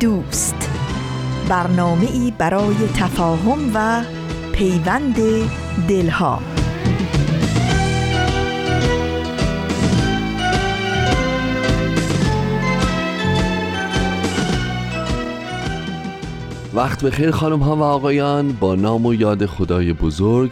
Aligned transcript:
دوست. 0.00 0.70
برنامه 1.48 2.06
ای 2.12 2.32
برای 2.38 2.74
تفاهم 2.96 3.70
و 3.74 4.02
پیوند 4.52 5.16
دلها. 5.88 6.40
وقت 16.74 17.04
بخیر 17.04 17.30
خانم 17.30 17.58
ها 17.58 17.76
و 17.76 17.82
آقایان. 17.82 18.52
با 18.52 18.74
نام 18.74 19.06
و 19.06 19.14
یاد 19.14 19.46
خدای 19.46 19.92
بزرگ 19.92 20.50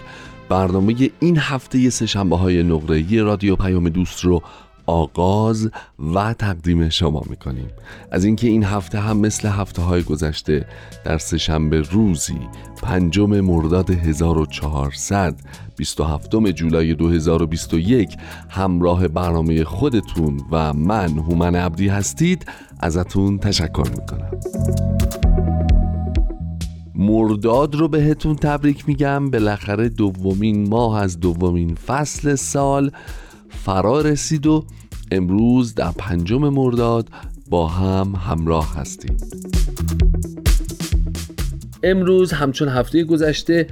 برنامه 0.48 0.94
این 1.20 1.38
هفته 1.38 1.90
سهشنبه 1.90 2.36
های 2.36 2.62
نقره 2.62 3.22
رادیو 3.22 3.56
پیام 3.56 3.88
دوست 3.88 4.24
رو 4.24 4.42
آغاز 4.86 5.70
و 6.14 6.32
تقدیم 6.32 6.88
شما 6.88 7.22
می‌کنیم. 7.30 7.68
از 8.10 8.24
اینکه 8.24 8.46
این 8.46 8.64
هفته 8.64 9.00
هم 9.00 9.16
مثل 9.16 9.48
هفته 9.48 9.82
های 9.82 10.02
گذشته 10.02 10.66
در 11.04 11.18
سهشنبه 11.18 11.80
روزی 11.80 12.40
پنجم 12.82 13.40
مرداد 13.40 13.90
1400 13.90 15.34
27 15.76 16.52
جولای 16.52 16.94
2021 16.94 18.16
همراه 18.48 19.08
برنامه 19.08 19.64
خودتون 19.64 20.40
و 20.50 20.72
من 20.72 21.08
هومن 21.08 21.54
عبدی 21.54 21.88
هستید 21.88 22.46
ازتون 22.80 23.38
تشکر 23.38 23.88
می‌کنم. 23.90 24.30
مرداد 26.94 27.74
رو 27.74 27.88
بهتون 27.88 28.36
تبریک 28.36 28.88
میگم 28.88 29.30
بالاخره 29.30 29.88
دومین 29.88 30.68
ماه 30.68 31.02
از 31.02 31.20
دومین 31.20 31.74
فصل 31.74 32.34
سال. 32.34 32.90
فرا 33.64 34.00
رسید 34.00 34.46
و 34.46 34.64
امروز 35.10 35.74
در 35.74 35.90
پنجم 35.98 36.48
مرداد 36.48 37.08
با 37.50 37.68
هم 37.68 38.14
همراه 38.14 38.76
هستیم. 38.76 39.16
امروز 41.82 42.32
همچون 42.32 42.68
هفته 42.68 43.04
گذشته 43.04 43.66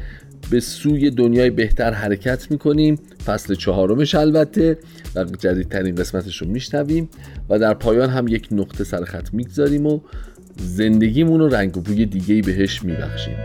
به 0.50 0.60
سوی 0.60 1.10
دنیای 1.10 1.50
بهتر 1.50 1.90
حرکت 1.90 2.50
می‌کنیم. 2.50 2.98
فصل 3.26 3.54
چهارمش 3.54 4.14
البته 4.14 4.78
و 5.14 5.24
جدیدترین 5.24 5.94
قسمتش 5.94 6.36
رو 6.36 6.48
میشنویم 6.48 7.08
و 7.48 7.58
در 7.58 7.74
پایان 7.74 8.10
هم 8.10 8.28
یک 8.28 8.48
نقطه 8.50 8.84
سرخط 8.84 9.34
می‌گذاریم 9.34 9.86
و 9.86 10.00
زندگیمون 10.56 11.40
رو 11.40 11.48
رنگ 11.48 11.76
و 11.76 11.80
بوی 11.80 12.06
دیگهی 12.06 12.42
بهش 12.42 12.82
میبخشیم. 12.82 13.36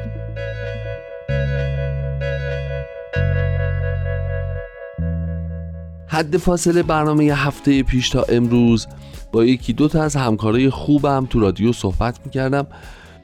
حد 6.12 6.38
فاصله 6.38 6.84
برنامه 6.84 7.24
هفته 7.24 7.84
پیش 7.84 8.10
تا 8.10 8.26
امروز 8.30 8.88
با 9.32 9.46
یکی 9.46 9.74
دو 9.74 9.88
تا 9.88 10.02
از 10.02 10.16
همکارای 10.16 10.70
خوبم 10.70 11.28
تو 11.30 11.40
رادیو 11.40 11.74
صحبت 11.74 12.20
می‌کردم. 12.26 12.68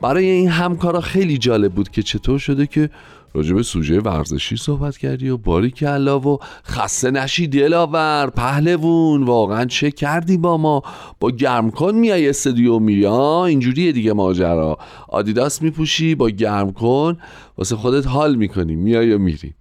برای 0.01 0.29
این 0.29 0.49
همکارا 0.49 1.01
خیلی 1.01 1.37
جالب 1.37 1.73
بود 1.73 1.89
که 1.89 2.03
چطور 2.03 2.39
شده 2.39 2.67
که 2.67 2.89
راجب 3.33 3.61
سوژه 3.61 3.99
ورزشی 3.99 4.57
صحبت 4.57 4.97
کردی 4.97 5.29
و 5.29 5.37
باری 5.37 5.71
که 5.71 5.89
و 5.89 6.37
خسته 6.65 7.11
نشی 7.11 7.47
دلاور 7.47 8.29
پهلوون 8.29 9.23
واقعا 9.23 9.65
چه 9.65 9.91
کردی 9.91 10.37
با 10.37 10.57
ما؟ 10.57 10.83
با 11.19 11.31
گرم 11.31 11.71
کن 11.71 11.95
میای 11.95 12.29
استودیو 12.29 12.79
میری؟ 12.79 13.07
اینجوریه 13.07 13.91
دیگه 13.91 14.13
ماجرا. 14.13 14.77
آدیداس 15.07 15.61
میپوشی 15.61 16.15
با 16.15 16.29
گرم 16.29 16.71
کن 16.71 17.17
واسه 17.57 17.75
خودت 17.75 18.07
حال 18.07 18.35
می‌کنی 18.35 18.75
میای 18.75 19.13
و 19.13 19.17
میری. 19.17 19.53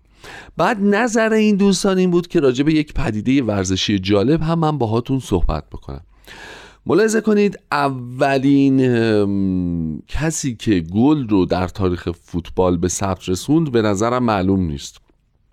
بعد 0.57 0.79
نظر 0.81 1.33
این 1.33 1.57
دوستان 1.57 1.99
این 1.99 2.11
بود 2.11 2.27
که 2.27 2.41
راجع 2.41 2.65
به 2.65 2.75
یک 2.75 2.95
پدیده 2.95 3.43
ورزشی 3.43 3.99
جالب 3.99 4.43
هم 4.43 4.59
من 4.59 4.79
باهاتون 4.79 5.21
صحبت 5.21 5.65
بکنم. 5.71 6.01
ملاحظه 6.87 7.21
کنید 7.21 7.59
اولین 7.73 8.79
کسی 10.09 10.55
که 10.55 10.81
گل 10.81 11.29
رو 11.29 11.47
در 11.47 11.69
تاریخ 11.69 12.09
فوتبال 12.11 12.77
به 12.77 12.89
ثبت 12.89 13.29
رسوند 13.29 13.73
به 13.73 13.83
نظرم 13.83 14.25
معلوم 14.25 14.61
نیست. 14.61 14.97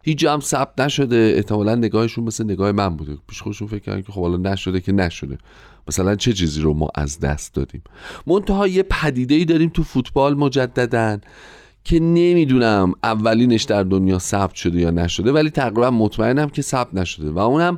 هیچ 0.04 0.26
هم 0.26 0.40
ثبت 0.40 0.82
نشده. 0.82 1.34
احتمالا 1.36 1.76
نگاهشون 1.76 2.24
مثل 2.24 2.44
نگاه 2.44 2.72
من 2.72 2.98
بوده. 2.98 3.18
پیش 3.28 3.42
خودشون 3.42 3.68
فکر 3.68 3.80
کردن 3.80 4.02
که 4.02 4.12
خب 4.12 4.22
حالا 4.22 4.38
نشده 4.38 4.82
که 4.82 4.92
نشده. 4.92 5.38
مثلا 5.88 6.16
چه 6.16 6.34
چیزی 6.34 6.62
رو 6.62 6.74
ما 6.74 6.88
از 6.96 7.20
دست 7.20 7.54
دادیم؟ 7.54 7.82
منتها 8.28 8.68
یه 8.68 8.84
پدیده 8.84 9.36
ای 9.36 9.46
داریم 9.46 9.70
تو 9.70 9.84
فوتبال 9.84 10.34
مجددن 10.34 11.22
که 11.84 12.00
نمی‌دونم 12.00 12.94
اولینش 13.04 13.64
در 13.64 13.84
دنیا 13.84 14.20
ثبت 14.20 14.54
شده 14.56 14.80
یا 14.80 14.92
نشده 14.92 15.32
ولی 15.32 15.50
تقریبا 15.50 15.92
مطمئنم 15.92 16.50
که 16.50 16.62
ثبت 16.62 16.94
نشده 16.94 17.32
و 17.32 17.40
اونم 17.40 17.78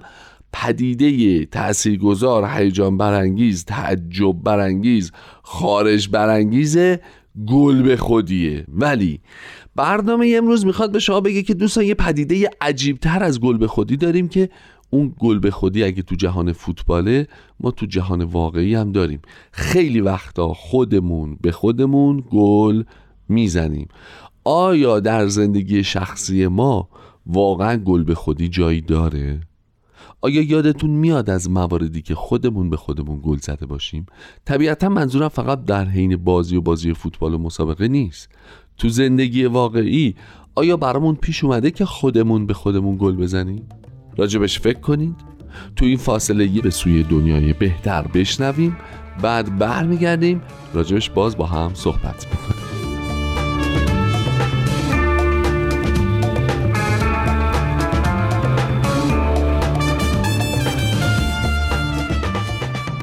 پدیده 0.53 1.45
تاثیرگذار 1.45 2.49
هیجان 2.49 2.97
برانگیز 2.97 3.65
تعجب 3.65 4.33
برانگیز 4.43 5.11
خارج 5.43 6.09
برانگیز 6.09 6.77
گل 7.47 7.81
به 7.81 7.97
خودیه. 7.97 8.65
ولی 8.67 9.19
برنامه 9.75 10.33
امروز 10.37 10.65
می‌خواد 10.65 10.91
به 10.91 10.99
شما 10.99 11.21
بگه 11.21 11.43
که 11.43 11.53
دوستان 11.53 11.83
یه 11.83 11.93
پدیده 11.93 12.49
عجیب 12.61 12.97
تر 12.97 13.23
از 13.23 13.39
گل 13.39 13.57
به 13.57 13.67
خودی 13.67 13.97
داریم 13.97 14.27
که 14.27 14.49
اون 14.89 15.13
گل 15.19 15.39
به 15.39 15.51
خودی 15.51 15.83
اگه 15.83 16.01
تو 16.01 16.15
جهان 16.15 16.53
فوتباله 16.53 17.27
ما 17.59 17.71
تو 17.71 17.85
جهان 17.85 18.23
واقعی 18.23 18.75
هم 18.75 18.91
داریم. 18.91 19.21
خیلی 19.51 20.01
وقتا 20.01 20.47
خودمون 20.47 21.37
به 21.41 21.51
خودمون 21.51 22.23
گل 22.31 22.83
می‌زنیم 23.29 23.87
آیا 24.43 24.99
در 24.99 25.27
زندگی 25.27 25.83
شخصی 25.83 26.47
ما 26.47 26.89
واقعا 27.25 27.77
گل 27.77 28.03
به 28.03 28.15
خودی 28.15 28.49
جایی 28.49 28.81
داره؟ 28.81 29.39
آیا 30.21 30.41
یادتون 30.41 30.89
میاد 30.89 31.29
از 31.29 31.49
مواردی 31.49 32.01
که 32.01 32.15
خودمون 32.15 32.69
به 32.69 32.77
خودمون 32.77 33.19
گل 33.23 33.37
زده 33.37 33.65
باشیم؟ 33.65 34.05
طبیعتا 34.45 34.89
منظورم 34.89 35.27
فقط 35.27 35.65
در 35.65 35.85
حین 35.85 36.15
بازی 36.15 36.55
و 36.55 36.61
بازی 36.61 36.93
فوتبال 36.93 37.33
و 37.33 37.37
مسابقه 37.37 37.87
نیست 37.87 38.29
تو 38.77 38.89
زندگی 38.89 39.45
واقعی 39.45 40.15
آیا 40.55 40.77
برامون 40.77 41.15
پیش 41.15 41.43
اومده 41.43 41.71
که 41.71 41.85
خودمون 41.85 42.45
به 42.45 42.53
خودمون 42.53 42.97
گل 42.99 43.15
بزنیم؟ 43.15 43.69
راجبش 44.17 44.59
فکر 44.59 44.79
کنید 44.79 45.15
تو 45.75 45.85
این 45.85 45.97
فاصله 45.97 46.47
یه 46.47 46.61
به 46.61 46.69
سوی 46.69 47.03
دنیای 47.03 47.53
بهتر 47.53 48.01
بشنویم 48.01 48.77
بعد 49.21 49.57
برمیگردیم 49.57 50.41
راجبش 50.73 51.09
باز 51.09 51.37
با 51.37 51.45
هم 51.45 51.71
صحبت 51.73 52.27
می‌کنیم 52.31 52.62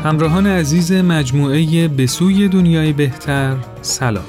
همراهان 0.05 0.47
عزیز 0.47 0.93
مجموعه 0.93 1.89
به 1.89 2.07
سوی 2.07 2.49
دنیای 2.49 2.93
بهتر 2.93 3.57
سلام. 3.83 4.25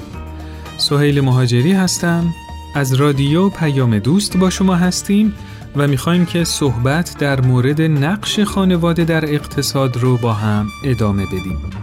سهیل 0.76 1.20
مهاجری 1.20 1.72
هستم. 1.72 2.34
از 2.74 2.94
رادیو 2.94 3.48
پیام 3.48 3.98
دوست 3.98 4.36
با 4.36 4.50
شما 4.50 4.74
هستیم 4.74 5.34
و 5.76 5.88
می‌خوایم 5.88 6.26
که 6.26 6.44
صحبت 6.44 7.16
در 7.18 7.40
مورد 7.40 7.82
نقش 7.82 8.40
خانواده 8.40 9.04
در 9.04 9.24
اقتصاد 9.24 9.96
رو 9.96 10.16
با 10.16 10.32
هم 10.32 10.66
ادامه 10.84 11.26
بدیم. 11.26 11.81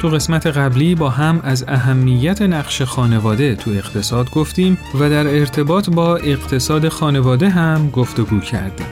تو 0.00 0.08
قسمت 0.08 0.46
قبلی 0.46 0.94
با 0.94 1.10
هم 1.10 1.40
از 1.44 1.64
اهمیت 1.68 2.42
نقش 2.42 2.82
خانواده 2.82 3.54
تو 3.54 3.70
اقتصاد 3.70 4.30
گفتیم 4.30 4.78
و 5.00 5.10
در 5.10 5.26
ارتباط 5.26 5.90
با 5.90 6.16
اقتصاد 6.16 6.88
خانواده 6.88 7.48
هم 7.48 7.90
گفتگو 7.90 8.40
کردیم. 8.40 8.86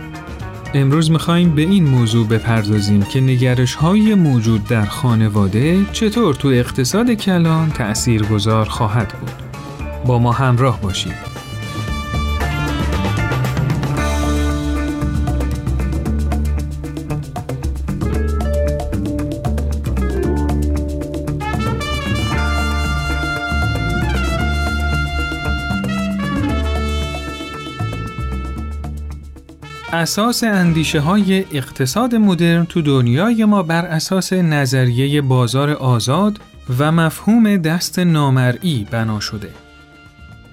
امروز 0.74 1.10
می‌خوایم 1.10 1.54
به 1.54 1.62
این 1.62 1.84
موضوع 1.84 2.26
بپردازیم 2.26 3.02
که 3.02 3.20
نگرش 3.20 3.74
های 3.74 4.14
موجود 4.14 4.64
در 4.64 4.84
خانواده 4.84 5.84
چطور 5.92 6.34
تو 6.34 6.48
اقتصاد 6.48 7.10
کلان 7.10 7.70
تأثیر 7.70 8.22
گذار 8.22 8.68
خواهد 8.68 9.08
بود. 9.20 9.32
با 10.06 10.18
ما 10.18 10.32
همراه 10.32 10.80
باشید. 10.80 11.33
اساس 30.04 30.44
اندیشه 30.44 31.00
های 31.00 31.44
اقتصاد 31.52 32.14
مدرن 32.14 32.64
تو 32.64 32.82
دنیای 32.82 33.44
ما 33.44 33.62
بر 33.62 33.84
اساس 33.84 34.32
نظریه 34.32 35.20
بازار 35.22 35.70
آزاد 35.70 36.40
و 36.78 36.92
مفهوم 36.92 37.56
دست 37.56 37.98
نامرئی 37.98 38.86
بنا 38.90 39.20
شده. 39.20 39.50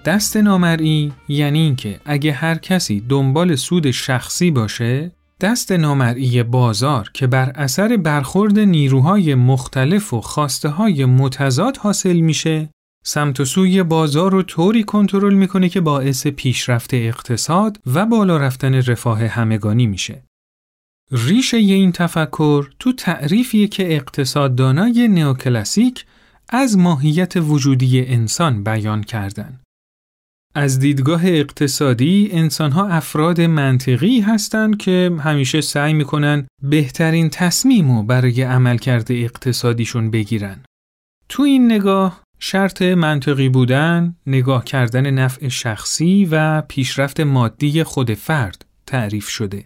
دست 0.06 0.38
نامرئی 0.38 1.12
یعنی 1.28 1.60
اینکه 1.60 2.00
اگه 2.06 2.32
هر 2.32 2.56
کسی 2.56 3.04
دنبال 3.10 3.56
سود 3.56 3.92
شخصی 3.92 4.52
باشه، 4.52 5.12
دست 5.42 5.72
نامرئی 5.72 6.44
بازار 6.44 7.10
که 7.14 7.28
بر 7.28 7.52
اثر 7.56 7.98
برخورد 7.98 8.60
نیروهای 8.60 9.36
مختلف 9.36 10.14
و 10.14 10.22
خواسته 10.22 10.70
های 10.70 11.06
متضاد 11.06 11.78
حاصل 11.78 12.16
میشه، 12.20 12.70
سمت 13.04 13.40
و 13.40 13.46
سوی 13.46 13.84
بازار 13.84 14.32
رو 14.32 14.44
طوری 14.44 14.84
کنترل 14.84 15.34
می‌کنه 15.34 15.70
که 15.70 15.82
باعث 15.82 16.28
پیشرفت 16.28 16.94
اقتصاد 16.94 17.80
و 17.86 18.06
بالا 18.06 18.38
رفتن 18.38 18.74
رفاه 18.74 19.26
همگانی 19.26 19.88
میشه. 19.88 20.24
ریشه 21.12 21.58
این 21.58 21.92
تفکر 21.92 22.70
تو 22.80 22.94
تعریفیه 22.94 23.68
که 23.68 23.96
اقتصاددانای 23.96 25.08
نئوکلاسیک 25.08 26.06
از 26.50 26.78
ماهیت 26.78 27.34
وجودی 27.36 28.06
انسان 28.06 28.64
بیان 28.64 29.04
کردن. 29.04 29.60
از 30.56 30.80
دیدگاه 30.80 31.26
اقتصادی 31.26 32.30
انسانها 32.32 32.88
افراد 32.88 33.42
منطقی 33.42 34.20
هستند 34.20 34.78
که 34.78 35.12
همیشه 35.20 35.62
سعی 35.62 35.94
می‌کنن 35.94 36.48
بهترین 36.64 37.30
تصمیم 37.30 37.92
رو 37.92 38.04
برای 38.04 38.42
عملکرد 38.42 39.12
اقتصادیشون 39.12 40.12
بگیرن. 40.12 40.64
تو 41.30 41.44
این 41.44 41.72
نگاه 41.72 42.24
شرط 42.44 42.82
منطقی 42.82 43.50
بودن، 43.50 44.16
نگاه 44.28 44.66
کردن 44.66 45.12
نفع 45.12 45.48
شخصی 45.48 46.28
و 46.32 46.62
پیشرفت 46.62 47.20
مادی 47.20 47.84
خود 47.84 48.14
فرد 48.14 48.66
تعریف 48.88 49.30
شده. 49.30 49.66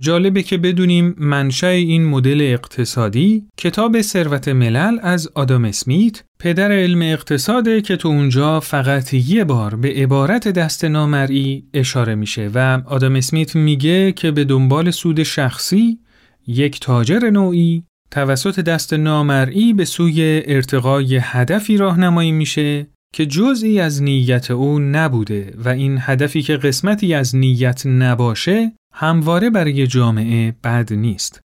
جالبه 0.00 0.42
که 0.42 0.58
بدونیم 0.58 1.14
منشأ 1.18 1.66
این 1.66 2.04
مدل 2.06 2.40
اقتصادی 2.40 3.44
کتاب 3.56 4.00
ثروت 4.00 4.48
ملل 4.48 4.98
از 5.02 5.28
آدام 5.34 5.64
اسمیت 5.64 6.22
پدر 6.38 6.72
علم 6.72 7.02
اقتصاده 7.02 7.80
که 7.80 7.96
تو 7.96 8.08
اونجا 8.08 8.60
فقط 8.60 9.14
یه 9.14 9.44
بار 9.44 9.74
به 9.74 9.88
عبارت 9.88 10.48
دست 10.48 10.84
نامرئی 10.84 11.64
اشاره 11.74 12.14
میشه 12.14 12.50
و 12.54 12.82
آدام 12.86 13.16
اسمیت 13.16 13.56
میگه 13.56 14.12
که 14.12 14.30
به 14.30 14.44
دنبال 14.44 14.90
سود 14.90 15.22
شخصی 15.22 15.98
یک 16.46 16.80
تاجر 16.80 17.30
نوعی 17.30 17.84
توسط 18.10 18.60
دست 18.60 18.92
نامرئی 18.92 19.72
به 19.72 19.84
سوی 19.84 20.42
ارتقای 20.46 21.16
هدفی 21.22 21.76
راهنمایی 21.76 22.32
میشه 22.32 22.86
که 23.14 23.26
جزئی 23.26 23.80
از 23.80 24.02
نیت 24.02 24.50
او 24.50 24.78
نبوده 24.78 25.54
و 25.56 25.68
این 25.68 25.98
هدفی 26.00 26.42
که 26.42 26.56
قسمتی 26.56 27.14
از 27.14 27.36
نیت 27.36 27.86
نباشه 27.86 28.72
همواره 28.94 29.50
برای 29.50 29.86
جامعه 29.86 30.56
بد 30.64 30.92
نیست. 30.92 31.40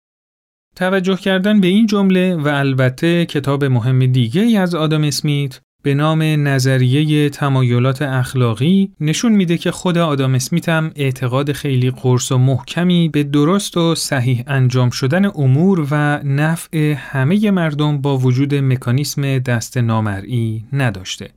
توجه 0.75 1.15
کردن 1.15 1.61
به 1.61 1.67
این 1.67 1.85
جمله 1.85 2.35
و 2.35 2.47
البته 2.47 3.25
کتاب 3.25 3.65
مهم 3.65 4.05
دیگه 4.05 4.59
از 4.59 4.75
آدم 4.75 5.03
اسمیت 5.03 5.59
به 5.83 5.93
نام 5.93 6.21
نظریه 6.23 7.29
تمایلات 7.29 8.01
اخلاقی 8.01 8.91
نشون 8.99 9.31
میده 9.31 9.57
که 9.57 9.71
خود 9.71 9.97
آدم 9.97 10.35
اسمیت 10.35 10.69
هم 10.69 10.91
اعتقاد 10.95 11.51
خیلی 11.51 11.91
قرص 11.91 12.31
و 12.31 12.37
محکمی 12.37 13.09
به 13.09 13.23
درست 13.23 13.77
و 13.77 13.95
صحیح 13.95 14.43
انجام 14.47 14.89
شدن 14.89 15.25
امور 15.25 15.87
و 15.91 16.23
نفع 16.23 16.93
همه 16.97 17.51
مردم 17.51 18.01
با 18.01 18.17
وجود 18.17 18.55
مکانیسم 18.55 19.39
دست 19.39 19.77
نامرئی 19.77 20.65
نداشته. 20.73 21.31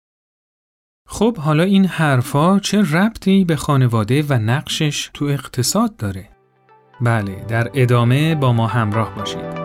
خب 1.09 1.37
حالا 1.37 1.63
این 1.63 1.85
حرفا 1.85 2.59
چه 2.59 2.97
ربطی 2.97 3.45
به 3.45 3.57
خانواده 3.57 4.25
و 4.29 4.33
نقشش 4.33 5.11
تو 5.15 5.25
اقتصاد 5.25 5.97
داره؟ 5.97 6.29
بله 7.01 7.45
در 7.49 7.71
ادامه 7.75 8.35
با 8.35 8.53
ما 8.53 8.67
همراه 8.67 9.15
باشید. 9.15 9.56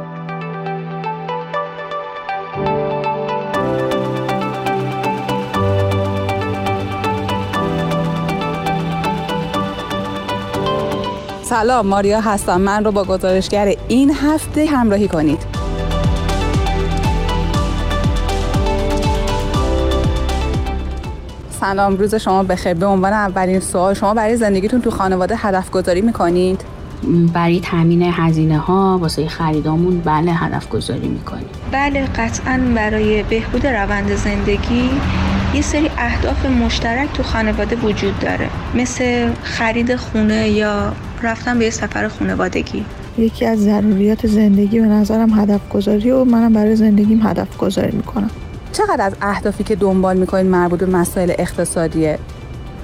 سلام 11.51 11.88
ماریا 11.88 12.21
هستم. 12.21 12.62
من 12.62 12.86
رو 12.86 12.92
با 12.92 13.03
گزارشگر 13.03 13.74
این 13.88 14.12
هفته 14.13 14.65
همراهی 14.65 15.07
کنید. 15.07 15.39
سلام 21.59 21.98
روز 21.98 22.15
شما 22.15 22.44
بخیر. 22.44 22.74
به 22.74 22.86
عنوان 22.86 23.13
اولین 23.13 23.59
سوال 23.59 23.94
شما 23.94 24.13
برای 24.13 24.36
زندگیتون 24.36 24.81
تو 24.81 24.92
خانواده 24.92 25.36
هدف 25.38 25.71
گذاری 25.71 26.01
می‌کنید؟ 26.01 26.62
برای 27.33 27.59
تامین 27.59 28.01
هزینه 28.01 28.57
ها 28.57 28.97
واسه 29.01 29.27
خریدامون 29.27 30.00
بله 30.00 30.31
هدف 30.33 30.69
گذاری 30.69 31.07
می‌کنیم. 31.07 31.50
بله 31.71 32.06
قطعا 32.06 32.62
برای 32.75 33.24
بهبود 33.24 33.68
روند 33.68 34.15
زندگی 34.15 34.89
یه 35.54 35.62
سری 35.62 35.92
اهداف 35.97 36.45
مشترک 36.45 37.13
تو 37.13 37.24
خانواده 37.24 37.75
وجود 37.75 38.19
داره. 38.19 38.50
مثل 38.75 39.30
خرید 39.44 39.95
خونه 39.95 40.50
یا 40.50 40.94
رفتن 41.23 41.59
به 41.59 41.65
یه 41.65 41.71
سفر 41.71 42.07
خانوادگی. 42.07 42.85
یکی 43.18 43.45
از 43.45 43.59
ضروریات 43.59 44.27
زندگی 44.27 44.79
به 44.79 44.88
نظرم 44.88 45.39
هدف 45.39 45.69
گذاری 45.69 46.12
و 46.12 46.23
منم 46.23 46.53
برای 46.53 46.75
زندگیم 46.75 47.27
هدف 47.27 47.57
گذاری 47.57 47.97
می‌کنم. 47.97 48.29
چقدر 48.71 49.06
از 49.06 49.13
اهدافی 49.21 49.63
که 49.63 49.75
دنبال 49.75 50.18
می‌کنید 50.18 50.45
مربوط 50.45 50.79
به 50.79 50.85
مسائل 50.85 51.33
اقتصادیه؟ 51.39 52.19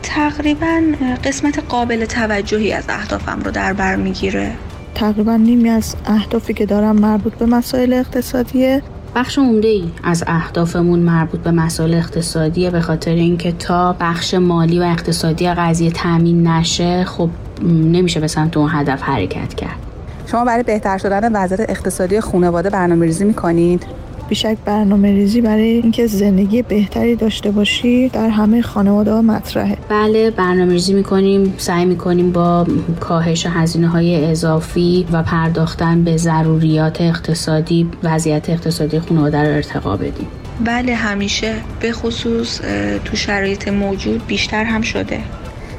تقریبا 0.04 0.82
قسمت 1.24 1.60
قابل 1.70 2.06
توجهی 2.06 2.74
از 2.74 2.84
اهدافم 2.90 3.40
رو 3.46 3.52
در 3.52 3.74
بر 3.74 3.96
می‌گیره. 3.96 4.52
تقریبا 4.96 5.36
نیمی 5.36 5.70
از 5.70 5.96
اهدافی 6.06 6.54
که 6.54 6.66
دارم 6.66 6.96
مربوط 6.96 7.34
به 7.34 7.46
مسائل 7.46 7.94
اقتصادیه. 7.94 8.82
بخش 9.16 9.38
عمده 9.38 9.68
ای 9.68 9.84
از 10.04 10.24
اهدافمون 10.28 11.00
مربوط 11.00 11.40
به 11.40 11.52
مسائل 11.52 11.94
اقتصادیه 11.94 12.70
به 12.70 12.82
خاطر 12.82 13.12
اینکه 13.12 13.52
تا 13.52 13.96
بخش 14.00 14.34
مالی 14.34 14.80
و 14.80 14.84
اقتصادی 14.84 15.48
قضیه 15.48 15.92
تامین 15.92 16.48
نشه 16.48 17.04
خب 17.04 17.30
نمیشه 17.64 18.20
به 18.20 18.28
سمت 18.28 18.58
اون 18.58 18.70
هدف 18.74 19.02
حرکت 19.02 19.54
کرد. 19.54 19.76
شما 20.32 20.46
برای 20.46 20.64
بهتر 20.64 20.98
شدن 20.98 21.36
وضعیت 21.36 21.70
اقتصادی 21.70 22.22
خانواده 22.22 22.70
برنامه 22.70 23.06
ریزی 23.06 23.26
می‌کنید؟ 23.26 23.86
بیشک 24.30 24.58
برنامه 24.66 25.12
ریزی 25.12 25.42
برای 25.42 25.70
اینکه 25.70 26.08
زندگی 26.08 26.62
بهتری 26.62 27.16
داشته 27.16 27.52
باشی 27.52 28.10
در 28.10 28.30
همه 28.30 28.62
خانواده 28.62 29.14
ها 29.14 29.22
مطرحه. 29.22 29.78
بله 29.90 30.32
برنامه 30.32 30.74
ریزی 30.74 30.94
می‌کنیم 30.94 31.54
سعی 31.58 31.86
می‌کنیم 31.86 32.32
با 32.32 32.68
کاهش 33.00 33.46
هزینه 33.50 33.88
های 33.88 34.26
اضافی 34.26 35.08
و 35.12 35.24
پرداختن 35.24 36.04
به 36.04 36.18
ضروریات 36.18 37.02
اقتصادی 37.02 37.90
وضعیت 38.04 38.50
اقتصادی 38.50 39.00
خانواده 39.00 39.42
رو 39.42 39.56
ارتقا 39.56 39.98
بدیم. 39.98 40.28
بله 40.66 40.96
همیشه. 40.96 41.54
به 41.80 41.92
خصوص 41.92 42.62
تو 43.06 43.16
شرایط 43.16 43.68
موجود 43.68 44.28
بیشتر 44.28 44.64
هم 44.64 44.82
شده. 44.82 45.20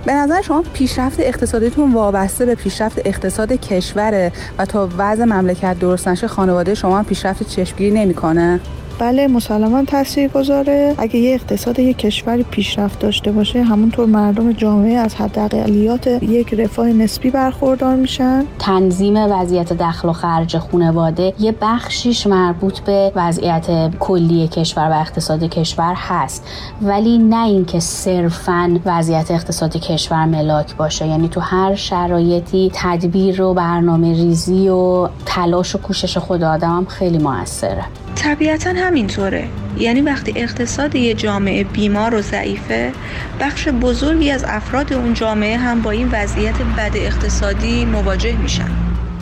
به 0.05 0.15
نظر 0.15 0.43
شما 0.43 0.65
پیشرفت 0.73 1.21
اقتصادیتون 1.21 1.93
وابسته 1.93 2.47
به 2.47 2.55
پیشرفت 2.55 2.99
اقتصاد 3.05 3.53
کشوره 3.53 4.33
و 4.59 4.67
تا 4.67 4.89
وضع 4.99 5.25
مملکت 5.25 5.79
درست 5.79 6.09
نشه 6.09 6.29
خانواده 6.29 6.75
شما 6.75 7.03
پیشرفت 7.03 7.49
چشمگیری 7.49 7.91
نمی‌کنه؟ 7.91 8.61
بله 8.99 9.29
مسلما 9.29 9.85
تاثیر 9.85 10.29
گذاره 10.29 10.95
اگه 10.99 11.17
یه 11.17 11.35
اقتصاد 11.35 11.79
یک 11.79 11.99
کشوری 11.99 12.43
پیشرفت 12.43 12.99
داشته 12.99 13.33
باشه 13.33 13.63
همونطور 13.63 14.07
مردم 14.07 14.53
جامعه 14.53 14.99
از 14.99 15.15
حداقلیات 15.15 16.07
یک 16.07 16.55
رفاه 16.55 16.87
نسبی 16.87 17.31
برخوردار 17.31 17.97
میشن. 17.97 18.45
تنظیم 18.59 19.17
وضعیت 19.17 19.73
دخل 19.73 20.09
و 20.09 20.13
خرج 20.13 20.59
خانواده 20.59 21.35
یه 21.39 21.55
بخشیش 21.61 22.27
مربوط 22.27 22.81
به 22.81 23.13
وضعیت 23.17 23.91
کلی 23.99 24.49
کشور 24.49 24.89
و 24.91 25.01
اقتصاد 25.01 25.45
کشور 25.45 25.95
هست. 25.97 26.47
ولی 26.83 27.19
نه 27.19 27.47
اینکه 27.47 27.81
صرفا 27.81 28.81
وضعیت 28.85 29.31
اقتصاد 29.31 29.77
کشور 29.77 30.25
ملاک 30.25 30.77
باشه. 30.77 31.07
یعنی 31.07 31.29
تو 31.29 31.41
هر 31.41 31.75
شرایطی 31.75 32.71
تدبیر 32.75 33.43
و 33.43 33.55
برنامه 33.55 34.13
ریزی 34.13 34.69
و 34.69 35.09
تلاش 35.27 35.75
و 35.75 35.79
کوشش 35.79 36.19
خود 36.19 36.43
آدم 36.43 36.85
خیلی 36.85 37.19
موثره. 37.19 37.85
طبیعتا 38.19 38.71
همینطوره. 38.71 39.49
یعنی 39.79 40.01
وقتی 40.01 40.33
اقتصاد 40.37 40.95
یه 40.95 41.15
جامعه 41.15 41.65
بیمار 41.65 42.15
و 42.15 42.21
ضعیفه 42.21 42.93
بخش 43.41 43.69
بزرگی 43.69 44.31
از 44.31 44.45
افراد 44.49 44.93
اون 44.93 45.15
جامعه 45.15 45.57
هم 45.57 45.83
با 45.83 45.91
این 45.91 46.09
وضعیت 46.13 46.55
بد 46.79 46.93
اقتصادی 46.95 47.85
مواجه 47.85 48.37
میشن. 48.37 48.69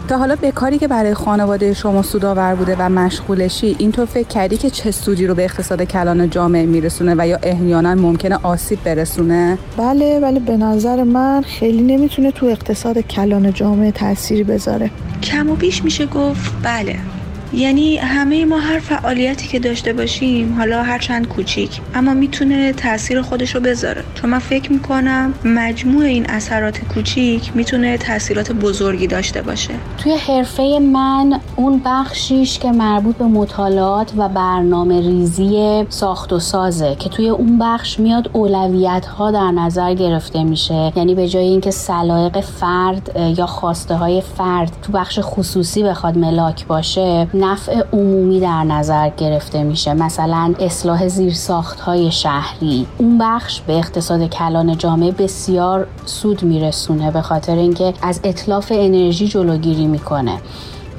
تا 0.08 0.18
حالا 0.18 0.36
به 0.36 0.50
کاری 0.52 0.78
که 0.78 0.88
برای 0.88 1.14
خانواده 1.14 1.74
شما 1.74 2.02
سودآور 2.02 2.54
بوده 2.54 2.76
و 2.78 2.88
مشغولشی 2.88 3.76
اینطور 3.78 4.06
فکر 4.06 4.28
کردی 4.28 4.56
که 4.56 4.70
چه 4.70 4.90
سودی 4.90 5.26
رو 5.26 5.34
به 5.34 5.44
اقتصاد 5.44 5.82
کلان 5.82 6.30
جامعه 6.30 6.66
میرسونه 6.66 7.14
و 7.18 7.26
یا 7.26 7.38
احیانا 7.42 7.94
ممکنه 7.94 8.38
آسیب 8.42 8.84
برسونه؟ 8.84 9.58
بله 9.76 10.20
ولی 10.20 10.40
به 10.40 10.56
نظر 10.56 11.02
من 11.02 11.42
خیلی 11.42 11.82
نمی‌تونه 11.82 12.30
تو 12.30 12.46
اقتصاد 12.46 12.98
کلان 12.98 13.52
جامعه 13.52 13.90
تاثیری 13.90 14.44
بذاره. 14.44 14.90
کم 15.22 15.50
و 15.50 15.54
بیش 15.56 15.84
میشه 15.84 16.06
گفت 16.06 16.52
بله. 16.62 16.96
یعنی 17.56 17.96
همه 17.96 18.44
ما 18.44 18.58
هر 18.58 18.78
فعالیتی 18.78 19.48
که 19.48 19.58
داشته 19.58 19.92
باشیم 19.92 20.54
حالا 20.58 20.82
هر 20.82 20.98
چند 20.98 21.28
کوچیک 21.28 21.80
اما 21.94 22.14
می‌تونه 22.14 22.72
تاثیر 22.72 23.22
خودش 23.22 23.54
رو 23.54 23.60
بذاره. 23.60 24.04
چون 24.14 24.30
من 24.30 24.38
فکر 24.38 24.72
می‌کنم 24.72 25.34
مجموع 25.44 26.04
این 26.04 26.26
اثرات 26.30 26.78
کوچیک 26.94 27.56
می‌تونه 27.56 27.98
تاثیرات 27.98 28.52
بزرگی 28.52 29.06
داشته 29.06 29.42
باشه. 29.42 29.74
توی 29.98 30.12
حرفه 30.12 30.78
من 30.78 31.40
اون 31.56 31.82
بخشیش 31.84 32.58
که 32.58 32.72
مربوط 32.72 33.16
به 33.16 33.24
مطالعات 33.24 34.12
و 34.16 34.28
برنامه 34.28 35.00
ریزی 35.00 35.84
ساخت 35.88 36.32
و 36.32 36.38
سازه 36.38 36.96
که 36.98 37.08
توی 37.08 37.28
اون 37.28 37.58
بخش 37.58 38.00
میاد 38.00 38.30
اولویت 38.32 39.06
ها 39.06 39.30
در 39.30 39.50
نظر 39.50 39.94
گرفته 39.94 40.44
میشه. 40.44 40.92
یعنی 40.96 41.14
به 41.14 41.28
جای 41.28 41.44
اینکه 41.44 41.70
سلایق 41.70 42.40
فرد 42.40 43.20
یا 43.36 43.46
خواسته 43.46 43.94
های 43.94 44.22
فرد 44.38 44.72
تو 44.82 44.92
بخش 44.92 45.18
خصوصی 45.22 45.82
بخواد 45.82 46.18
ملاک 46.18 46.66
باشه 46.66 47.28
نفع 47.46 47.82
عمومی 47.92 48.40
در 48.40 48.64
نظر 48.64 49.08
گرفته 49.08 49.62
میشه. 49.62 49.94
مثلا 49.94 50.54
اصلاح 50.60 51.08
زیرساخت 51.08 51.80
های 51.80 52.10
شهری. 52.10 52.86
اون 52.98 53.18
بخش 53.18 53.60
به 53.60 53.78
اقتصاد 53.78 54.28
کلان 54.30 54.78
جامعه 54.78 55.12
بسیار 55.12 55.86
سود 56.04 56.42
میرسونه 56.42 57.10
به 57.10 57.22
خاطر 57.22 57.56
اینکه 57.56 57.94
از 58.02 58.20
اطلاف 58.24 58.72
انرژی 58.76 59.28
جلوگیری 59.28 59.86
می‌کنه. 59.86 60.38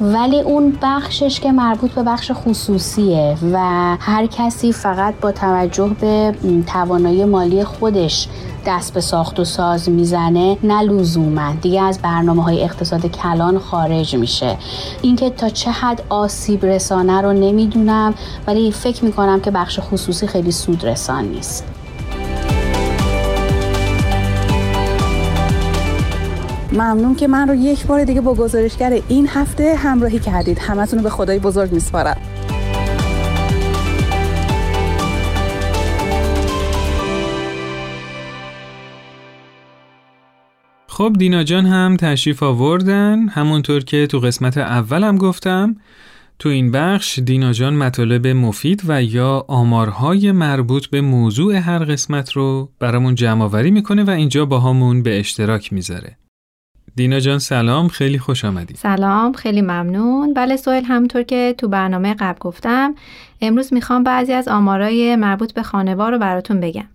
ولی 0.01 0.41
اون 0.41 0.77
بخشش 0.81 1.39
که 1.39 1.51
مربوط 1.51 1.91
به 1.91 2.03
بخش 2.03 2.31
خصوصیه 2.33 3.37
و 3.53 3.57
هر 3.99 4.25
کسی 4.25 4.73
فقط 4.73 5.13
با 5.21 5.31
توجه 5.31 5.91
به 6.01 6.35
توانایی 6.67 7.25
مالی 7.25 7.63
خودش 7.63 8.27
دست 8.65 8.93
به 8.93 9.01
ساخت 9.01 9.39
و 9.39 9.45
ساز 9.45 9.89
می‌زنه 9.89 10.57
نه 10.63 10.81
لزوما. 10.81 11.53
دیگه 11.61 11.81
از 11.81 11.99
برنامه 11.99 12.43
های 12.43 12.63
اقتصاد 12.63 13.05
کلان 13.05 13.59
خارج 13.59 14.15
میشه. 14.15 14.57
اینکه 15.01 15.29
تا 15.29 15.49
چه 15.49 15.71
حد 15.71 16.03
آسیب 16.09 16.65
رسانه 16.65 17.21
رو 17.21 17.33
نمی‌دونم 17.33 18.13
ولی 18.47 18.71
فکر 18.71 19.05
می‌کنم 19.05 19.39
که 19.39 19.51
بخش 19.51 19.79
خصوصی 19.79 20.27
خیلی 20.27 20.51
سود 20.51 20.85
رسان 20.85 21.25
نیست. 21.25 21.63
ممنون 26.77 27.15
که 27.15 27.27
من 27.27 27.47
رو 27.47 27.55
یک 27.55 27.85
بار 27.85 28.03
دیگه 28.03 28.21
با 28.21 28.33
گزارشگر 28.33 29.01
این 29.07 29.27
هفته 29.27 29.75
همراهی 29.75 30.19
کردید. 30.19 30.59
همتون 30.59 30.99
رو 30.99 31.03
به 31.03 31.09
خدای 31.09 31.39
بزرگ 31.39 31.71
میسپارم. 31.71 32.17
خب 40.87 41.13
دینا 41.19 41.43
جان 41.43 41.65
هم 41.65 41.97
تشریف 41.97 42.43
آوردن. 42.43 43.27
همونطور 43.27 43.83
که 43.83 44.07
تو 44.07 44.19
قسمت 44.19 44.57
اولم 44.57 45.17
گفتم 45.17 45.75
تو 46.39 46.49
این 46.49 46.71
بخش 46.71 47.19
دینا 47.19 47.53
جان 47.53 47.73
مطالب 47.75 48.27
مفید 48.27 48.83
و 48.87 49.03
یا 49.03 49.45
آمارهای 49.47 50.31
مربوط 50.31 50.87
به 50.87 51.01
موضوع 51.01 51.55
هر 51.55 51.79
قسمت 51.79 52.31
رو 52.31 52.69
برامون 52.79 53.15
جمع 53.15 53.43
آوری 53.43 53.71
می‌کنه 53.71 54.03
و 54.03 54.09
اینجا 54.09 54.45
با 54.45 54.59
همون 54.59 55.03
به 55.03 55.19
اشتراک 55.19 55.73
می‌ذاره. 55.73 56.17
دینا 56.97 57.19
جان 57.19 57.39
سلام 57.39 57.87
خیلی 57.87 58.19
خوش 58.19 58.45
آمدی 58.45 58.73
سلام 58.75 59.33
خیلی 59.33 59.61
ممنون 59.61 60.33
بله 60.33 60.55
سوال 60.55 60.83
همونطور 60.83 61.23
که 61.23 61.55
تو 61.57 61.67
برنامه 61.67 62.13
قبل 62.13 62.39
گفتم 62.39 62.95
امروز 63.41 63.73
می‌خوام 63.73 64.03
بعضی 64.03 64.33
از 64.33 64.47
آمارای 64.47 65.15
مربوط 65.15 65.53
به 65.53 65.63
خانوار 65.63 66.11
رو 66.11 66.19
براتون 66.19 66.59
بگم 66.59 66.85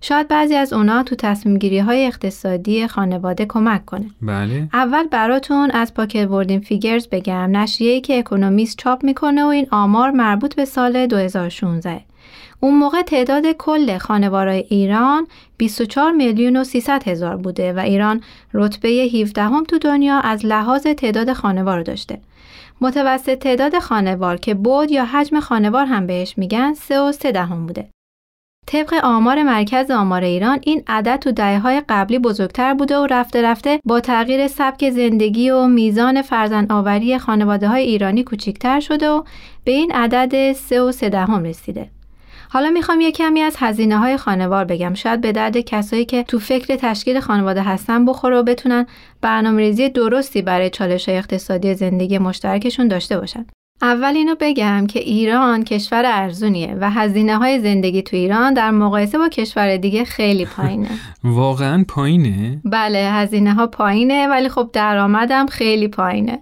شاید 0.00 0.28
بعضی 0.28 0.54
از 0.54 0.72
اونا 0.72 1.02
تو 1.02 1.16
تصمیم 1.16 1.58
گیری 1.58 1.78
های 1.78 2.06
اقتصادی 2.06 2.86
خانواده 2.86 3.46
کمک 3.46 3.84
کنه. 3.84 4.10
بله. 4.22 4.68
اول 4.72 5.06
براتون 5.06 5.70
از 5.70 5.94
پاکت 5.94 6.26
بوردین 6.26 6.60
فیگرز 6.60 7.08
بگم 7.08 7.56
نشریه‌ای 7.56 8.00
که 8.00 8.18
اکونومیست 8.18 8.78
چاپ 8.78 9.04
می‌کنه 9.04 9.44
و 9.44 9.46
این 9.46 9.66
آمار 9.70 10.10
مربوط 10.10 10.54
به 10.54 10.64
سال 10.64 11.06
2016. 11.06 12.00
اون 12.60 12.74
موقع 12.74 13.02
تعداد 13.02 13.46
کل 13.52 13.98
خانوارای 13.98 14.64
ایران 14.68 15.26
24 15.56 16.12
میلیون 16.12 16.56
و 16.56 16.64
300 16.64 17.08
هزار 17.08 17.36
بوده 17.36 17.72
و 17.72 17.78
ایران 17.78 18.20
رتبه 18.54 18.88
17 18.88 19.42
هم 19.42 19.64
تو 19.64 19.78
دنیا 19.78 20.18
از 20.18 20.46
لحاظ 20.46 20.82
تعداد 20.82 21.32
خانوار 21.32 21.82
داشته. 21.82 22.20
متوسط 22.80 23.38
تعداد 23.38 23.78
خانوار 23.78 24.36
که 24.36 24.54
بود 24.54 24.90
یا 24.90 25.04
حجم 25.04 25.40
خانوار 25.40 25.86
هم 25.86 26.06
بهش 26.06 26.34
میگن 26.38 26.74
3 26.74 27.00
و 27.00 27.12
3 27.12 27.32
دهم 27.32 27.66
بوده. 27.66 27.88
طبق 28.66 28.94
آمار 29.02 29.42
مرکز 29.42 29.90
آمار 29.90 30.24
ایران 30.24 30.58
این 30.62 30.82
عدد 30.86 31.16
تو 31.16 31.32
دهه 31.32 31.58
های 31.58 31.82
قبلی 31.88 32.18
بزرگتر 32.18 32.74
بوده 32.74 32.98
و 32.98 33.06
رفته 33.06 33.42
رفته 33.42 33.80
با 33.84 34.00
تغییر 34.00 34.48
سبک 34.48 34.90
زندگی 34.90 35.50
و 35.50 35.66
میزان 35.66 36.22
فرزند 36.22 36.72
آوری 36.72 37.18
خانواده 37.18 37.68
های 37.68 37.82
ایرانی 37.82 38.24
کوچیکتر 38.24 38.80
شده 38.80 39.10
و 39.10 39.22
به 39.64 39.72
این 39.72 39.92
عدد 39.92 40.52
3 40.52 40.82
و 40.82 40.92
3 40.92 41.08
دهم 41.08 41.44
رسیده. 41.44 41.95
حالا 42.48 42.70
می‌خوام 42.70 43.00
یه 43.00 43.12
کمی 43.12 43.40
از 43.40 43.56
هزینه 43.58 43.98
های 43.98 44.16
خانوار 44.16 44.64
بگم 44.64 44.94
شاید 44.94 45.20
به 45.20 45.32
درد 45.32 45.60
کسایی 45.60 46.04
که 46.04 46.22
تو 46.22 46.38
فکر 46.38 46.76
تشکیل 46.76 47.20
خانواده 47.20 47.62
هستن 47.62 48.04
بخوره 48.04 48.36
و 48.36 48.42
بتونن 48.42 48.86
برنامه‌ریزی 49.20 49.88
درستی 49.88 50.42
برای 50.42 50.70
چالش 50.70 51.08
های 51.08 51.18
اقتصادی 51.18 51.74
زندگی 51.74 52.18
مشترکشون 52.18 52.88
داشته 52.88 53.20
باشن. 53.20 53.46
اول 53.82 54.16
اینو 54.16 54.34
بگم 54.40 54.86
که 54.86 54.98
ایران 54.98 55.64
کشور 55.64 56.02
ارزونیه 56.06 56.76
و 56.80 56.90
هزینه 56.90 57.36
های 57.36 57.60
زندگی 57.60 58.02
تو 58.02 58.16
ایران 58.16 58.54
در 58.54 58.70
مقایسه 58.70 59.18
با 59.18 59.28
کشور 59.28 59.76
دیگه 59.76 60.04
خیلی 60.04 60.44
پایینه. 60.44 60.88
واقعا 61.24 61.84
پایینه؟ 61.88 62.60
بله 62.64 62.98
هزینه 62.98 63.54
ها 63.54 63.66
پایینه 63.66 64.28
ولی 64.28 64.48
خب 64.48 64.70
درآمدم 64.72 65.46
خیلی 65.46 65.88
پایینه. 65.88 66.38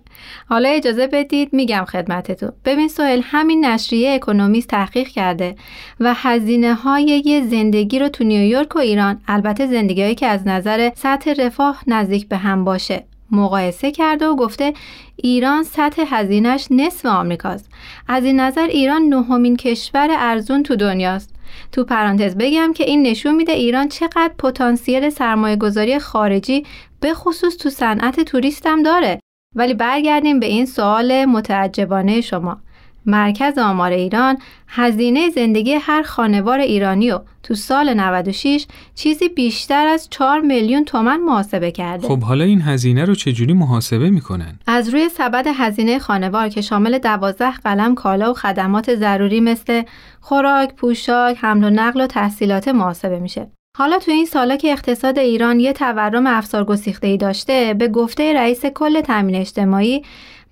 حالا 0.49 0.69
اجازه 0.69 1.07
بدید 1.07 1.53
میگم 1.53 1.85
خدمتتون. 1.85 2.53
ببین 2.65 2.89
سوهل 2.89 3.21
همین 3.25 3.65
نشریه 3.65 4.11
اکونومیست 4.15 4.69
تحقیق 4.69 5.09
کرده 5.09 5.57
و 6.01 6.15
هزینه 6.17 6.75
های 6.75 7.23
یه 7.25 7.47
زندگی 7.47 7.99
رو 7.99 8.09
تو 8.09 8.25
نیویورک 8.25 8.77
و 8.77 8.79
ایران 8.79 9.21
البته 9.29 9.67
زندگی 9.67 10.15
که 10.15 10.27
از 10.27 10.47
نظر 10.47 10.91
سطح 10.95 11.35
رفاه 11.39 11.83
نزدیک 11.87 12.29
به 12.29 12.37
هم 12.37 12.65
باشه. 12.65 13.05
مقایسه 13.31 13.93
کرده 13.93 14.27
و 14.27 14.37
گفته 14.37 14.73
ایران 15.17 15.63
سطح 15.63 16.05
هزینش 16.09 16.67
نصف 16.71 17.07
آمریکاست. 17.07 17.71
از 18.09 18.25
این 18.25 18.41
نظر 18.41 18.67
ایران 18.67 19.03
نهمین 19.03 19.57
کشور 19.57 20.09
ارزون 20.11 20.63
تو 20.63 20.77
دنیاست. 20.77 21.35
تو 21.73 21.85
پرانتز 21.85 22.37
بگم 22.37 22.73
که 22.73 22.85
این 22.85 23.03
نشون 23.03 23.35
میده 23.35 23.53
ایران 23.53 23.89
چقدر 23.89 24.33
پتانسیل 24.39 25.11
سرمایه 25.11 25.57
گذاری 25.57 25.99
خارجی 25.99 26.67
به 27.01 27.15
خصوص 27.15 27.57
تو 27.57 27.71
صنعت 27.71 28.21
توریستم 28.21 28.83
داره. 28.83 29.21
ولی 29.55 29.75
برگردیم 29.75 30.41
به 30.41 30.47
این 30.47 30.67
سوال 30.67 31.25
متعجبانه 31.25 32.21
شما. 32.21 32.61
مرکز 33.07 33.59
آمار 33.59 33.91
ایران 33.91 34.39
هزینه 34.69 35.31
زندگی 35.31 35.73
هر 35.73 36.03
خانوار 36.03 36.59
ایرانی 36.59 37.11
رو 37.11 37.25
تو 37.43 37.55
سال 37.55 37.95
96 37.95 38.67
چیزی 38.95 39.29
بیشتر 39.29 39.87
از 39.87 40.09
4 40.11 40.41
میلیون 40.41 40.85
تومن 40.85 41.21
محاسبه 41.21 41.71
کرده. 41.71 42.09
خب 42.09 42.23
حالا 42.23 42.45
این 42.45 42.63
هزینه 42.63 43.05
رو 43.05 43.15
چجوری 43.15 43.53
محاسبه 43.53 44.11
می‌کنن؟ 44.11 44.59
از 44.67 44.89
روی 44.89 45.09
سبد 45.09 45.47
هزینه 45.55 45.99
خانوار 45.99 46.49
که 46.49 46.61
شامل 46.61 46.99
12 46.99 47.51
قلم 47.51 47.95
کالا 47.95 48.31
و 48.31 48.35
خدمات 48.35 48.95
ضروری 48.95 49.41
مثل 49.41 49.83
خوراک، 50.21 50.75
پوشاک، 50.75 51.39
حمل 51.41 51.65
و 51.65 51.71
نقل 51.71 52.01
و 52.01 52.07
تحصیلات 52.07 52.69
محاسبه 52.69 53.19
میشه. 53.19 53.47
حالا 53.77 53.99
تو 53.99 54.11
این 54.11 54.27
سالا 54.27 54.57
که 54.57 54.73
اقتصاد 54.73 55.19
ایران 55.19 55.61
یه 55.61 55.73
تورم 55.73 56.27
افسار 56.27 56.79
ای 57.03 57.17
داشته 57.17 57.75
به 57.79 57.89
گفته 57.89 58.35
رئیس 58.35 58.67
کل 58.67 59.01
تامین 59.01 59.35
اجتماعی 59.35 60.03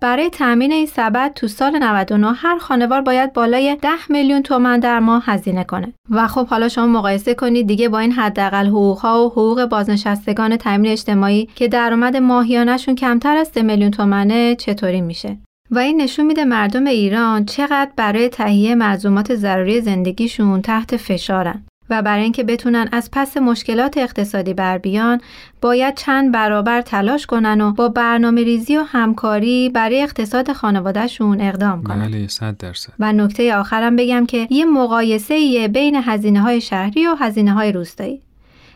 برای 0.03 0.31
تامین 0.31 0.73
این 0.73 0.87
سبد 0.87 1.33
تو 1.35 1.49
سال 1.49 1.79
99 1.79 2.33
هر 2.33 2.59
خانوار 2.59 3.01
باید 3.01 3.33
بالای 3.33 3.77
10 3.83 3.89
میلیون 4.09 4.43
تومن 4.43 4.81
در 4.81 4.99
ماه 4.99 5.23
هزینه 5.27 5.65
کنه. 5.65 5.93
و 6.11 6.29
خب 6.29 6.47
حالا 6.47 6.69
شما 6.69 6.87
مقایسه 6.87 7.35
کنید 7.35 7.67
دیگه 7.67 7.89
با 7.89 7.99
این 7.99 8.13
حداقل 8.13 8.67
حقوقها 8.67 9.25
و 9.25 9.29
حقوق 9.29 9.65
بازنشستگان 9.65 10.57
تامین 10.57 10.93
اجتماعی 10.93 11.49
که 11.55 11.69
درآمد 11.69 12.17
ماهیانهشون 12.17 12.95
کمتر 12.95 13.37
از 13.37 13.49
3 13.49 13.63
میلیون 13.63 13.91
تومنه 13.91 14.57
چطوری 14.57 15.01
میشه؟ 15.01 15.39
و 15.71 15.79
این 15.79 16.01
نشون 16.01 16.27
میده 16.27 16.45
مردم 16.45 16.85
ایران 16.85 17.45
چقدر 17.45 17.91
برای 17.97 18.29
تهیه 18.29 18.75
ملزومات 18.75 19.35
ضروری 19.35 19.81
زندگیشون 19.81 20.63
تحت 20.63 20.97
فشارن. 20.97 21.65
و 21.93 22.03
برای 22.03 22.23
اینکه 22.23 22.45
بتونن 22.45 22.89
از 22.93 23.11
پس 23.13 23.37
مشکلات 23.37 23.99
اقتصادی 23.99 24.55
بر 24.55 24.79
بیان 24.79 25.21
باید 25.61 25.95
چند 25.95 26.33
برابر 26.33 26.81
تلاش 26.81 27.27
کنن 27.27 27.61
و 27.61 27.73
با 27.73 27.89
برنامه 27.89 28.45
ریزی 28.45 28.77
و 28.77 28.83
همکاری 28.83 29.69
برای 29.69 30.03
اقتصاد 30.03 30.53
خانوادهشون 30.53 31.41
اقدام 31.41 31.83
کنن. 31.83 32.09
بله 32.09 32.29
صد 32.29 32.57
درصد. 32.57 32.93
و 32.99 33.13
نکته 33.13 33.57
آخرم 33.57 33.97
بگم 33.97 34.27
که 34.27 34.47
یه 34.51 34.65
مقایسه 34.65 35.69
بین 35.69 35.97
هزینه 36.05 36.41
های 36.41 36.61
شهری 36.61 37.07
و 37.07 37.15
هزینه 37.15 37.53
های 37.53 37.73
روستایی. 37.73 38.23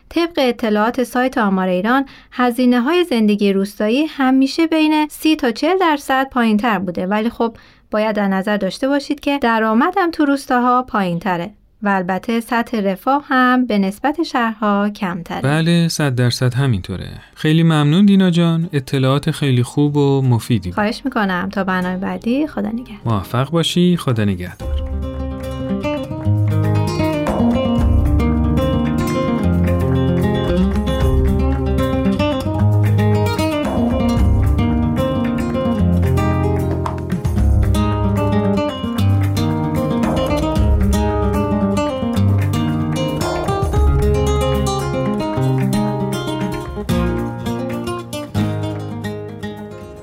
طبق 0.09 0.33
اطلاعات 0.37 1.03
سایت 1.03 1.37
آمار 1.37 1.67
ایران 1.67 2.05
هزینه 2.31 2.81
های 2.81 3.03
زندگی 3.03 3.53
روستایی 3.53 4.05
همیشه 4.05 4.67
بین 4.67 5.07
30 5.09 5.35
تا 5.35 5.51
40 5.51 5.77
درصد 5.79 6.29
پایین 6.29 6.57
تر 6.57 6.79
بوده. 6.79 7.07
ولی 7.07 7.29
خب 7.29 7.57
باید 7.91 8.15
در 8.15 8.27
نظر 8.27 8.57
داشته 8.57 8.87
باشید 8.87 9.19
که 9.19 9.39
درآمدم 9.41 10.11
تو 10.11 10.25
روستاها 10.25 10.83
پایین 10.83 11.19
تره 11.19 11.53
و 11.83 11.89
البته 11.89 12.39
سطح 12.39 12.79
رفاه 12.79 13.23
هم 13.27 13.65
به 13.65 13.77
نسبت 13.77 14.23
شهرها 14.23 14.89
کمتره. 14.89 15.41
بله 15.41 15.87
صد 15.87 16.15
درصد 16.15 16.53
همینطوره. 16.53 17.09
خیلی 17.35 17.63
ممنون 17.63 18.05
دینا 18.05 18.29
جان. 18.29 18.69
اطلاعات 18.73 19.31
خیلی 19.31 19.63
خوب 19.63 19.97
و 19.97 20.21
مفیدی 20.21 20.71
خواهش 20.71 21.01
می‌کنم. 21.05 21.49
تا 21.51 21.63
برنامه 21.63 21.97
بعدی 21.97 22.47
خدا 22.47 22.69
نگهدار. 22.69 23.13
موفق 23.13 23.49
باشی. 23.49 23.97
خدا 23.97 24.25
نگهدار. 24.25 25.06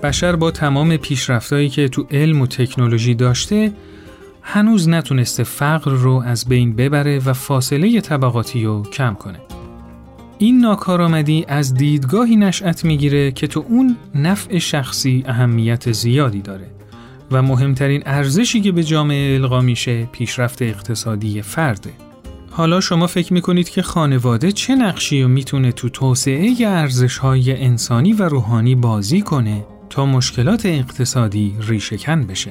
بشر 0.04 0.36
با 0.36 0.50
تمام 0.50 0.96
پیشرفتایی 0.96 1.68
که 1.68 1.88
تو 1.88 2.06
علم 2.10 2.40
و 2.40 2.46
تکنولوژی 2.46 3.14
داشته 3.14 3.72
هنوز 4.42 4.88
نتونسته 4.88 5.44
فقر 5.44 5.90
رو 5.90 6.22
از 6.26 6.48
بین 6.48 6.76
ببره 6.76 7.18
و 7.18 7.32
فاصله 7.32 8.00
طبقاتی 8.00 8.64
رو 8.64 8.82
کم 8.82 9.14
کنه. 9.14 9.38
این 10.38 10.60
ناکارآمدی 10.60 11.44
از 11.48 11.74
دیدگاهی 11.74 12.36
نشأت 12.36 12.84
می‌گیره 12.84 13.32
که 13.32 13.46
تو 13.46 13.64
اون 13.68 13.96
نفع 14.14 14.58
شخصی 14.58 15.24
اهمیت 15.26 15.92
زیادی 15.92 16.42
داره 16.42 16.66
و 17.30 17.42
مهمترین 17.42 18.02
ارزشی 18.06 18.60
که 18.60 18.72
به 18.72 18.84
جامعه 18.84 19.34
القا 19.34 19.60
میشه 19.60 20.04
پیشرفت 20.12 20.62
اقتصادی 20.62 21.42
فرده. 21.42 21.90
حالا 22.50 22.80
شما 22.80 23.06
فکر 23.06 23.32
می‌کنید 23.32 23.68
که 23.68 23.82
خانواده 23.82 24.52
چه 24.52 24.74
نقشی 24.74 25.22
رو 25.22 25.28
می‌تونه 25.28 25.72
تو 25.72 25.88
توسعه 25.88 26.56
ارزشهای 26.66 27.62
انسانی 27.64 28.12
و 28.12 28.22
روحانی 28.22 28.74
بازی 28.74 29.20
کنه 29.20 29.64
تا 29.94 30.06
مشکلات 30.06 30.66
اقتصادی 30.66 31.56
ریشهکن 31.60 32.26
بشه. 32.26 32.50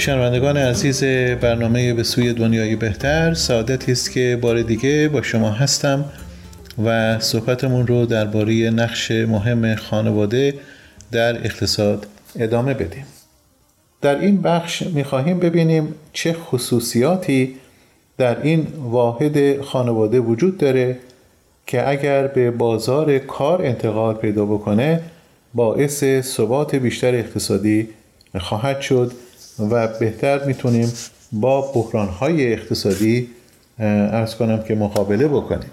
شنوندگان 0.00 0.56
عزیز 0.56 1.04
برنامه 1.40 1.94
به 1.94 2.02
سوی 2.02 2.32
دنیای 2.32 2.76
بهتر 2.76 3.34
سعادتی 3.34 3.92
است 3.92 4.12
که 4.12 4.38
بار 4.40 4.62
دیگه 4.62 5.08
با 5.08 5.22
شما 5.22 5.50
هستم 5.50 6.04
و 6.84 7.18
صحبتمون 7.18 7.86
رو 7.86 8.06
درباره 8.06 8.70
نقش 8.70 9.10
مهم 9.10 9.74
خانواده 9.74 10.54
در 11.12 11.36
اقتصاد 11.36 12.06
ادامه 12.38 12.74
بدیم. 12.74 13.04
در 14.00 14.18
این 14.20 14.42
بخش 14.42 14.82
می‌خواهیم 14.82 15.38
ببینیم 15.38 15.94
چه 16.12 16.32
خصوصیاتی 16.32 17.54
در 18.18 18.42
این 18.42 18.66
واحد 18.78 19.60
خانواده 19.60 20.20
وجود 20.20 20.58
داره 20.58 20.98
که 21.66 21.88
اگر 21.88 22.26
به 22.26 22.50
بازار 22.50 23.18
کار 23.18 23.62
انتقال 23.62 24.14
پیدا 24.14 24.44
بکنه 24.44 25.00
باعث 25.54 26.04
ثبات 26.20 26.74
بیشتر 26.74 27.14
اقتصادی 27.14 27.88
خواهد 28.38 28.80
شد. 28.80 29.12
و 29.70 29.88
بهتر 29.98 30.44
می‌تونیم 30.44 30.92
با 31.32 31.60
بحرانهای 31.60 32.52
اقتصادی 32.52 33.30
ارز 33.78 34.34
کنم 34.34 34.62
که 34.62 34.74
مقابله 34.74 35.28
بکنیم. 35.28 35.70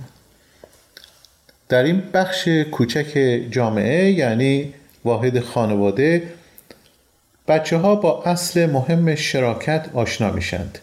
در 1.70 1.84
این 1.84 2.04
بخش 2.14 2.48
کوچک 2.48 3.40
جامعه 3.52 4.12
یعنی 4.12 4.74
واحد 5.06 5.40
خانواده 5.40 6.24
بچه 7.48 7.78
ها 7.78 7.96
با 7.96 8.24
اصل 8.24 8.66
مهم 8.66 9.16
شراکت 9.16 9.90
آشنا 9.94 10.32
میشند. 10.32 10.80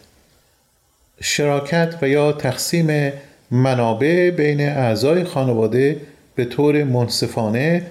شراکت 1.21 1.95
و 2.01 2.07
یا 2.07 2.31
تقسیم 2.31 3.13
منابع 3.51 4.29
بین 4.29 4.61
اعضای 4.61 5.23
خانواده 5.23 6.01
به 6.35 6.45
طور 6.45 6.83
منصفانه 6.83 7.85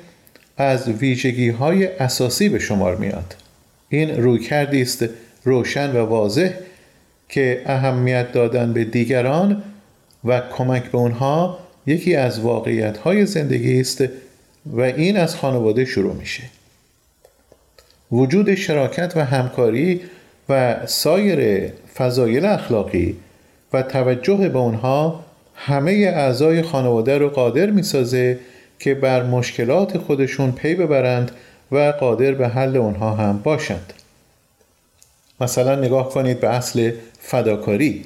از 0.56 0.88
ویژگی 0.88 1.50
های 1.50 1.86
اساسی 1.86 2.48
به 2.48 2.58
شمار 2.58 2.96
میاد. 2.96 3.34
این 3.94 4.22
رویکردی 4.22 4.82
است 4.82 5.04
روشن 5.44 5.96
و 5.96 6.06
واضح 6.06 6.50
که 7.28 7.62
اهمیت 7.66 8.32
دادن 8.32 8.72
به 8.72 8.84
دیگران 8.84 9.62
و 10.24 10.42
کمک 10.56 10.84
به 10.84 10.98
اونها 10.98 11.58
یکی 11.86 12.16
از 12.16 12.40
واقعیت 12.40 12.96
های 12.96 13.26
زندگی 13.26 13.80
است 13.80 14.04
و 14.66 14.80
این 14.80 15.16
از 15.16 15.36
خانواده 15.36 15.84
شروع 15.84 16.14
میشه. 16.14 16.42
وجود 18.12 18.54
شراکت 18.54 19.12
و 19.16 19.24
همکاری 19.24 20.00
و 20.48 20.76
سایر 20.86 21.70
فضایل 21.94 22.44
اخلاقی 22.44 23.16
و 23.72 23.82
توجه 23.82 24.48
به 24.48 24.58
اونها 24.58 25.24
همه 25.54 25.92
اعضای 25.92 26.62
خانواده 26.62 27.18
رو 27.18 27.28
قادر 27.28 27.70
می‌سازه 27.70 28.38
که 28.78 28.94
بر 28.94 29.22
مشکلات 29.22 29.98
خودشون 29.98 30.52
پی 30.52 30.74
ببرند 30.74 31.30
و 31.74 31.92
قادر 31.92 32.34
به 32.34 32.48
حل 32.48 32.76
اونها 32.76 33.14
هم 33.14 33.38
باشند. 33.38 33.92
مثلا 35.40 35.74
نگاه 35.74 36.08
کنید 36.08 36.40
به 36.40 36.48
اصل 36.48 36.92
فداکاری. 37.20 38.04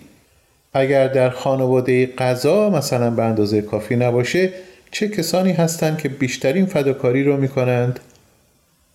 اگر 0.72 1.09
در 1.09 1.31
خانواده 1.31 2.07
غذا 2.07 2.70
مثلا 2.70 3.11
به 3.11 3.22
اندازه 3.22 3.62
کافی 3.62 3.96
نباشه 3.96 4.52
چه 4.90 5.09
کسانی 5.09 5.52
هستند 5.52 5.98
که 5.98 6.09
بیشترین 6.09 6.66
فداکاری 6.66 7.24
رو 7.24 7.37
می‌کنند؟ 7.37 8.00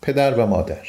پدر 0.01 0.33
و 0.33 0.45
مادر. 0.45 0.87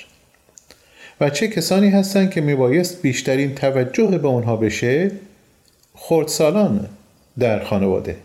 و 1.21 1.31
چه 1.31 1.49
کسانی 1.49 1.89
هستند 1.91 2.31
که 2.31 2.41
میبایست 2.41 3.03
بیشترین 3.03 3.55
توجه 3.55 4.19
به 4.19 4.29
اونها 4.29 4.57
بشه؟ 4.57 5.11
خردسالان 5.95 6.89
در 7.39 7.65
خانواده. 7.65 8.17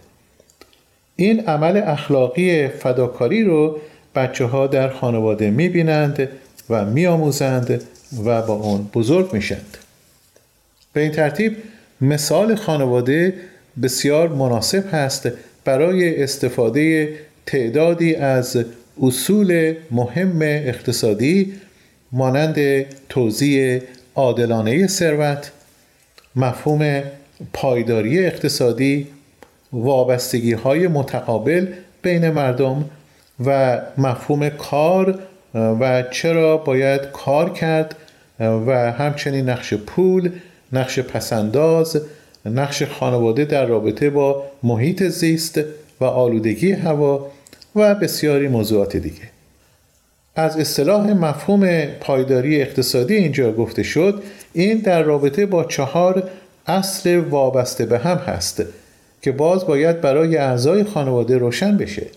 این 1.15 1.45
عمل 1.45 1.77
اخلاقی 1.77 2.67
فداکاری 2.67 3.43
رو 3.43 3.79
بچه 4.15 4.45
ها 4.45 4.67
در 4.67 4.89
خانواده 4.89 5.49
می‌بینند 5.49 6.29
و 6.69 6.85
میآموزند 6.85 7.81
و 8.25 8.41
با 8.41 8.53
اون 8.53 8.89
بزرگ 8.93 9.33
میشند 9.33 9.77
به 10.93 11.01
این 11.01 11.11
ترتیب 11.11 11.57
مثال 12.01 12.55
خانواده 12.55 13.33
بسیار 13.83 14.29
مناسب 14.29 14.93
هست 14.93 15.29
برای 15.65 16.23
استفاده 16.23 17.13
تعدادی 17.45 18.15
از 18.15 18.65
اصول 19.01 19.73
مهم 19.91 20.41
اقتصادی 20.41 21.53
مانند 22.11 22.85
توزیع 23.09 23.81
عادلانه 24.15 24.87
ثروت 24.87 25.51
مفهوم 26.35 27.03
پایداری 27.53 28.25
اقتصادی 28.25 29.07
وابستگی 29.73 30.53
های 30.53 30.87
متقابل 30.87 31.67
بین 32.01 32.29
مردم 32.29 32.85
و 33.45 33.81
مفهوم 33.97 34.49
کار 34.49 35.19
و 35.53 36.03
چرا 36.11 36.57
باید 36.57 37.01
کار 37.01 37.49
کرد 37.49 37.95
و 38.39 38.91
همچنین 38.91 39.49
نقش 39.49 39.73
پول 39.73 40.31
نقش 40.73 40.99
پسنداز 40.99 42.01
نقش 42.45 42.83
خانواده 42.83 43.45
در 43.45 43.65
رابطه 43.65 44.09
با 44.09 44.43
محیط 44.63 45.03
زیست 45.03 45.59
و 46.01 46.05
آلودگی 46.05 46.71
هوا 46.71 47.27
و 47.75 47.95
بسیاری 47.95 48.47
موضوعات 48.47 48.97
دیگه. 48.97 49.29
از 50.35 50.57
اصطلاح 50.57 51.13
مفهوم 51.13 51.85
پایداری 51.85 52.61
اقتصادی 52.61 53.15
اینجا 53.15 53.51
گفته 53.51 53.83
شد 53.83 54.23
این 54.53 54.77
در 54.77 55.03
رابطه 55.03 55.45
با 55.45 55.63
چهار 55.63 56.29
اصل 56.67 57.17
وابسته 57.17 57.85
به 57.85 57.99
هم 57.99 58.17
هست 58.17 58.63
که 59.21 59.31
باز 59.31 59.65
باید 59.65 60.01
برای 60.01 60.37
اعضای 60.37 60.83
خانواده 60.83 61.37
روشن 61.37 61.77
بشه. 61.77 62.07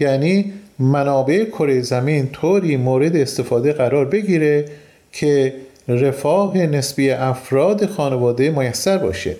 یعنی 0.00 0.52
منابع 0.78 1.44
کره 1.44 1.80
زمین 1.82 2.28
طوری 2.28 2.76
مورد 2.76 3.16
استفاده 3.16 3.72
قرار 3.72 4.04
بگیره 4.04 4.64
که 5.12 5.54
رفاه 5.88 6.58
نسبی 6.58 7.10
افراد 7.10 7.86
خانواده 7.86 8.50
میسر 8.50 8.98
باشه 8.98 9.36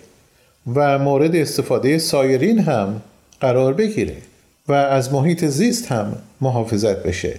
و 0.74 0.98
مورد 0.98 1.36
استفاده 1.36 1.98
سایرین 1.98 2.58
هم 2.58 3.02
قرار 3.40 3.72
بگیره 3.72 4.16
و 4.68 4.72
از 4.72 5.12
محیط 5.12 5.44
زیست 5.44 5.92
هم 5.92 6.16
محافظت 6.40 7.02
بشه 7.02 7.34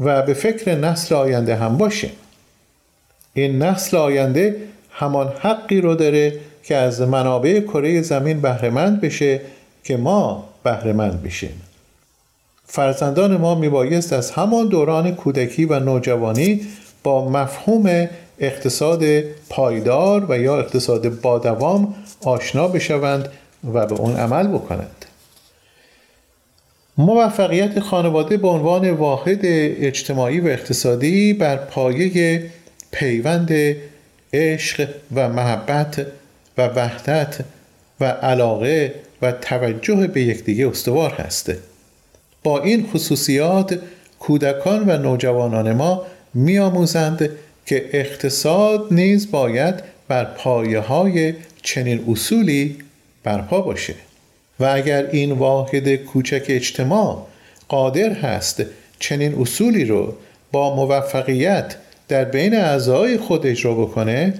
و 0.00 0.22
به 0.22 0.34
فکر 0.34 0.74
نسل 0.74 1.14
آینده 1.14 1.56
هم 1.56 1.76
باشه. 1.76 2.10
این 3.34 3.62
نسل 3.62 3.96
آینده 3.96 4.56
همان 4.90 5.32
حقی 5.40 5.80
رو 5.80 5.94
داره 5.94 6.32
که 6.62 6.76
از 6.76 7.00
منابع 7.00 7.60
کره 7.60 8.02
زمین 8.02 8.40
بهرهمند 8.40 9.00
بشه 9.00 9.40
که 9.84 9.96
ما 9.96 10.48
بهرهمند 10.64 11.22
بشیم. 11.22 11.62
فرزندان 12.70 13.36
ما 13.36 13.54
میبایست 13.54 14.12
از 14.12 14.30
همان 14.30 14.68
دوران 14.68 15.14
کودکی 15.14 15.64
و 15.64 15.80
نوجوانی 15.80 16.60
با 17.02 17.28
مفهوم 17.28 18.08
اقتصاد 18.38 19.04
پایدار 19.50 20.26
و 20.28 20.38
یا 20.38 20.58
اقتصاد 20.58 21.20
بادوام 21.20 21.94
آشنا 22.24 22.68
بشوند 22.68 23.28
و 23.74 23.86
به 23.86 23.94
اون 23.94 24.16
عمل 24.16 24.48
بکنند. 24.48 25.04
موفقیت 26.98 27.80
خانواده 27.80 28.36
به 28.36 28.48
عنوان 28.48 28.90
واحد 28.90 29.40
اجتماعی 29.42 30.40
و 30.40 30.46
اقتصادی 30.46 31.32
بر 31.32 31.56
پایه 31.56 32.42
پیوند 32.90 33.76
عشق 34.32 34.88
و 35.14 35.28
محبت 35.28 36.06
و 36.58 36.66
وحدت 36.66 37.38
و 38.00 38.04
علاقه 38.04 38.94
و 39.22 39.32
توجه 39.32 40.06
به 40.06 40.22
یکدیگه 40.22 40.68
استوار 40.68 41.10
هسته 41.10 41.58
با 42.48 42.62
این 42.62 42.86
خصوصیات 42.86 43.78
کودکان 44.18 44.88
و 44.88 44.98
نوجوانان 44.98 45.72
ما 45.72 46.02
میآموزند 46.34 47.30
که 47.66 47.90
اقتصاد 47.92 48.86
نیز 48.90 49.30
باید 49.30 49.74
بر 50.08 50.24
پایه 50.24 50.78
های 50.78 51.34
چنین 51.62 52.04
اصولی 52.08 52.76
برپا 53.24 53.60
باشه. 53.60 53.94
و 54.60 54.64
اگر 54.64 55.06
این 55.12 55.32
واحد 55.32 55.94
کوچک 55.96 56.44
اجتماع 56.48 57.26
قادر 57.68 58.12
هست 58.12 58.62
چنین 58.98 59.34
اصولی 59.40 59.84
رو 59.84 60.14
با 60.52 60.76
موفقیت 60.76 61.76
در 62.08 62.24
بین 62.24 62.54
اعضای 62.54 63.18
خود 63.18 63.46
اجرا 63.46 63.74
بکنه 63.74 64.34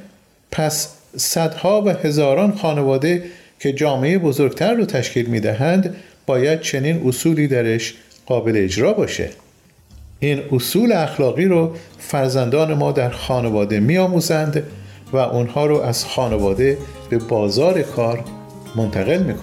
پس 0.50 0.88
صدها 1.16 1.82
و 1.82 1.88
هزاران 1.88 2.52
خانواده 2.52 3.24
که 3.60 3.72
جامعه 3.72 4.18
بزرگتر 4.18 4.74
رو 4.74 4.84
تشکیل 4.84 5.26
می‌دهند 5.26 5.96
باید 6.28 6.60
چنین 6.60 7.08
اصولی 7.08 7.48
درش 7.48 7.94
قابل 8.26 8.52
اجرا 8.56 8.92
باشه. 8.92 9.30
این 10.20 10.42
اصول 10.52 10.92
اخلاقی 10.92 11.44
رو 11.44 11.74
فرزندان 11.98 12.74
ما 12.74 12.92
در 12.92 13.10
خانواده 13.10 13.80
میآموزند 13.80 14.62
و 15.12 15.16
اونها 15.16 15.66
رو 15.66 15.80
از 15.80 16.04
خانواده 16.04 16.78
به 17.10 17.18
بازار 17.18 17.82
کار 17.82 18.24
منتقل 18.76 19.22
می 19.22 19.34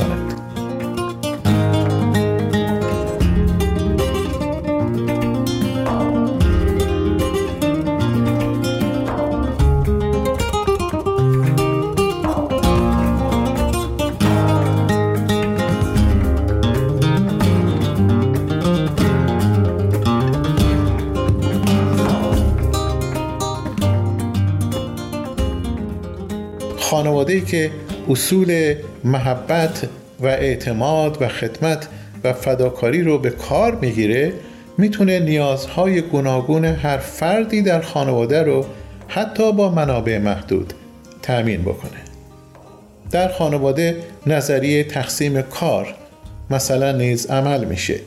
که 27.55 27.71
اصول 28.09 28.75
محبت 29.03 29.87
و 30.19 30.25
اعتماد 30.25 31.21
و 31.21 31.27
خدمت 31.27 31.87
و 32.23 32.33
فداکاری 32.33 33.03
رو 33.03 33.19
به 33.19 33.29
کار 33.29 33.75
می‌گیره 33.75 34.33
می‌تونه 34.77 35.19
نیازهای 35.19 36.01
گوناگون 36.01 36.65
هر 36.65 36.97
فردی 36.97 37.61
در 37.61 37.81
خانواده 37.81 38.43
رو 38.43 38.65
حتی 39.07 39.51
با 39.51 39.69
منابع 39.69 40.17
محدود 40.17 40.73
تأمین 41.21 41.61
بکنه. 41.61 42.01
در 43.11 43.27
خانواده 43.27 43.97
نظریه 44.27 44.83
تقسیم 44.83 45.41
کار 45.41 45.95
مثلا 46.49 46.91
نیز 46.91 47.25
عمل 47.25 47.65
میشه 47.65 47.99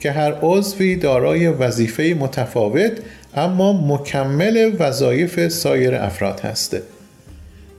که 0.00 0.10
هر 0.12 0.34
عضوی 0.42 0.96
دارای 0.96 1.48
وظیفه 1.48 2.16
متفاوت 2.20 2.92
اما 3.34 3.72
مکمل 3.72 4.72
وظایف 4.78 5.48
سایر 5.48 5.94
افراد 5.94 6.40
هسته 6.40 6.82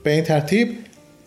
به 0.02 0.10
این 0.12 0.24
ترتیب 0.24 0.68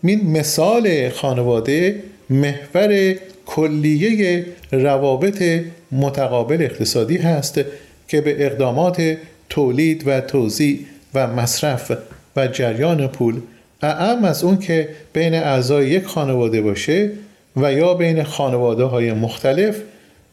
این 0.04 0.32
مثال 0.32 1.10
خانواده 1.10 2.04
محور 2.30 3.16
کلیه 3.46 4.46
روابط 4.72 5.44
متقابل 5.92 6.62
اقتصادی 6.62 7.18
هست 7.18 7.60
که 8.08 8.22
به 8.22 8.46
اقدامات 8.46 9.18
تولید 9.50 10.04
و 10.08 10.22
توزیع 10.22 10.80
و 11.14 11.28
مصرف 11.28 11.92
و 12.36 12.48
جریان 12.48 13.08
پول 13.08 13.42
اعم 13.82 14.26
از 14.26 14.44
اون 14.44 14.58
که 14.58 14.90
بین 15.14 15.34
اعضای 15.34 15.90
یک 15.90 16.06
خانواده 16.06 16.62
باشه 16.62 17.12
و 17.56 17.74
یا 17.74 17.94
بین 17.94 18.24
خانواده 18.24 18.84
های 18.84 19.14
مختلف 19.14 19.82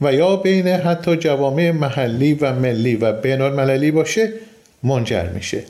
و 0.01 0.13
یا 0.13 0.37
بین 0.37 0.69
حتی 0.69 1.17
جوامع 1.17 1.71
محلی 1.71 2.35
و 2.35 2.53
ملی 2.53 2.97
و 2.97 3.13
بین 3.13 3.41
المللی 3.41 3.91
باشه 3.91 4.33
منجر 4.83 5.29
میشه. 5.29 5.63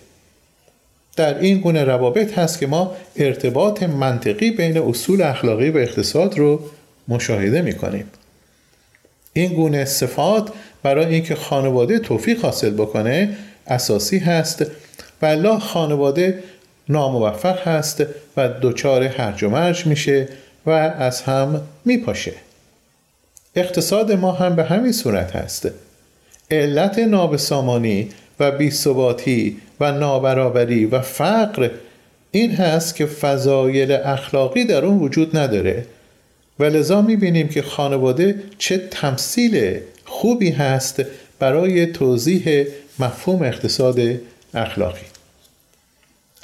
در 1.17 1.39
این 1.39 1.59
گونه 1.59 1.85
روابط 1.85 2.39
هست 2.39 2.59
که 2.59 2.67
ما 2.67 2.97
ارتباط 3.17 3.83
منطقی 3.83 4.51
بین 4.51 4.79
اصول 4.79 5.23
اخلاقی 5.23 5.71
و 5.71 5.77
اقتصاد 5.77 6.39
رو 6.39 6.61
مشاهده 7.09 7.63
می 7.63 7.73
کنیم. 7.73 8.11
این 9.33 9.55
گونه 9.55 9.85
صفات 9.85 10.53
برای 10.83 11.15
اینکه 11.15 11.35
خانواده 11.35 11.99
توفیق 11.99 12.41
حاصل 12.41 12.71
بکنه 12.71 13.37
اساسی 13.67 14.19
هست 14.19 14.67
و 15.23 15.59
خانواده 15.59 16.43
ناموفق 16.89 17.69
هست 17.69 18.05
و 18.37 18.49
دچار 18.63 19.03
هرج 19.03 19.45
و 19.45 19.49
مرج 19.49 19.87
میشه 19.87 20.29
و 20.67 20.71
از 20.71 21.23
هم 21.23 21.63
میپاشه 21.85 22.33
اقتصاد 23.57 24.13
ما 24.13 24.33
هم 24.33 24.57
به 24.57 24.65
همین 24.65 24.93
صورت 24.93 25.37
هست 25.37 25.69
علت 26.51 26.99
نابسامانی 26.99 28.09
و 28.41 28.51
بیثباتی 28.51 29.57
و 29.81 29.93
نابرابری 29.93 30.87
و 30.87 31.01
فقر 31.01 31.71
این 32.31 32.51
هست 32.51 32.97
که 32.97 33.07
فضایل 33.07 33.93
اخلاقی 33.93 34.65
در 34.65 34.85
اون 34.85 34.99
وجود 34.99 35.37
نداره. 35.37 35.87
و 36.59 36.65
لذا 36.65 37.03
می‌بینیم 37.03 37.49
که 37.49 37.63
خانواده 37.63 38.43
چه 38.59 38.79
تمثیل 38.91 39.79
خوبی 40.05 40.51
هست 40.51 41.03
برای 41.39 41.87
توضیح 41.87 42.65
مفهوم 42.99 43.43
اقتصاد 43.43 44.01
اخلاقی. 44.55 45.07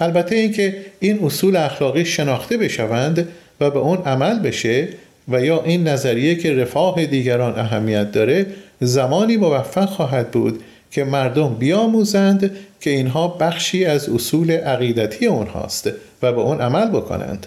البته 0.00 0.36
اینکه 0.36 0.76
این 1.00 1.24
اصول 1.24 1.56
اخلاقی 1.56 2.04
شناخته 2.04 2.56
بشوند 2.56 3.28
و 3.60 3.70
به 3.70 3.78
اون 3.78 3.98
عمل 3.98 4.38
بشه 4.38 4.88
و 5.28 5.44
یا 5.44 5.62
این 5.62 5.88
نظریه 5.88 6.34
که 6.34 6.52
رفاه 6.52 7.06
دیگران 7.06 7.58
اهمیت 7.58 8.12
داره 8.12 8.46
زمانی 8.80 9.36
موفق 9.36 9.88
خواهد 9.88 10.30
بود 10.30 10.62
که 10.92 11.04
مردم 11.04 11.54
بیاموزند 11.54 12.50
که 12.80 12.90
اینها 12.90 13.28
بخشی 13.28 13.84
از 13.84 14.08
اصول 14.08 14.50
عقیدتی 14.50 15.26
اونهاست 15.26 15.90
و 16.22 16.32
به 16.32 16.40
اون 16.40 16.60
عمل 16.60 16.88
بکنند. 16.88 17.46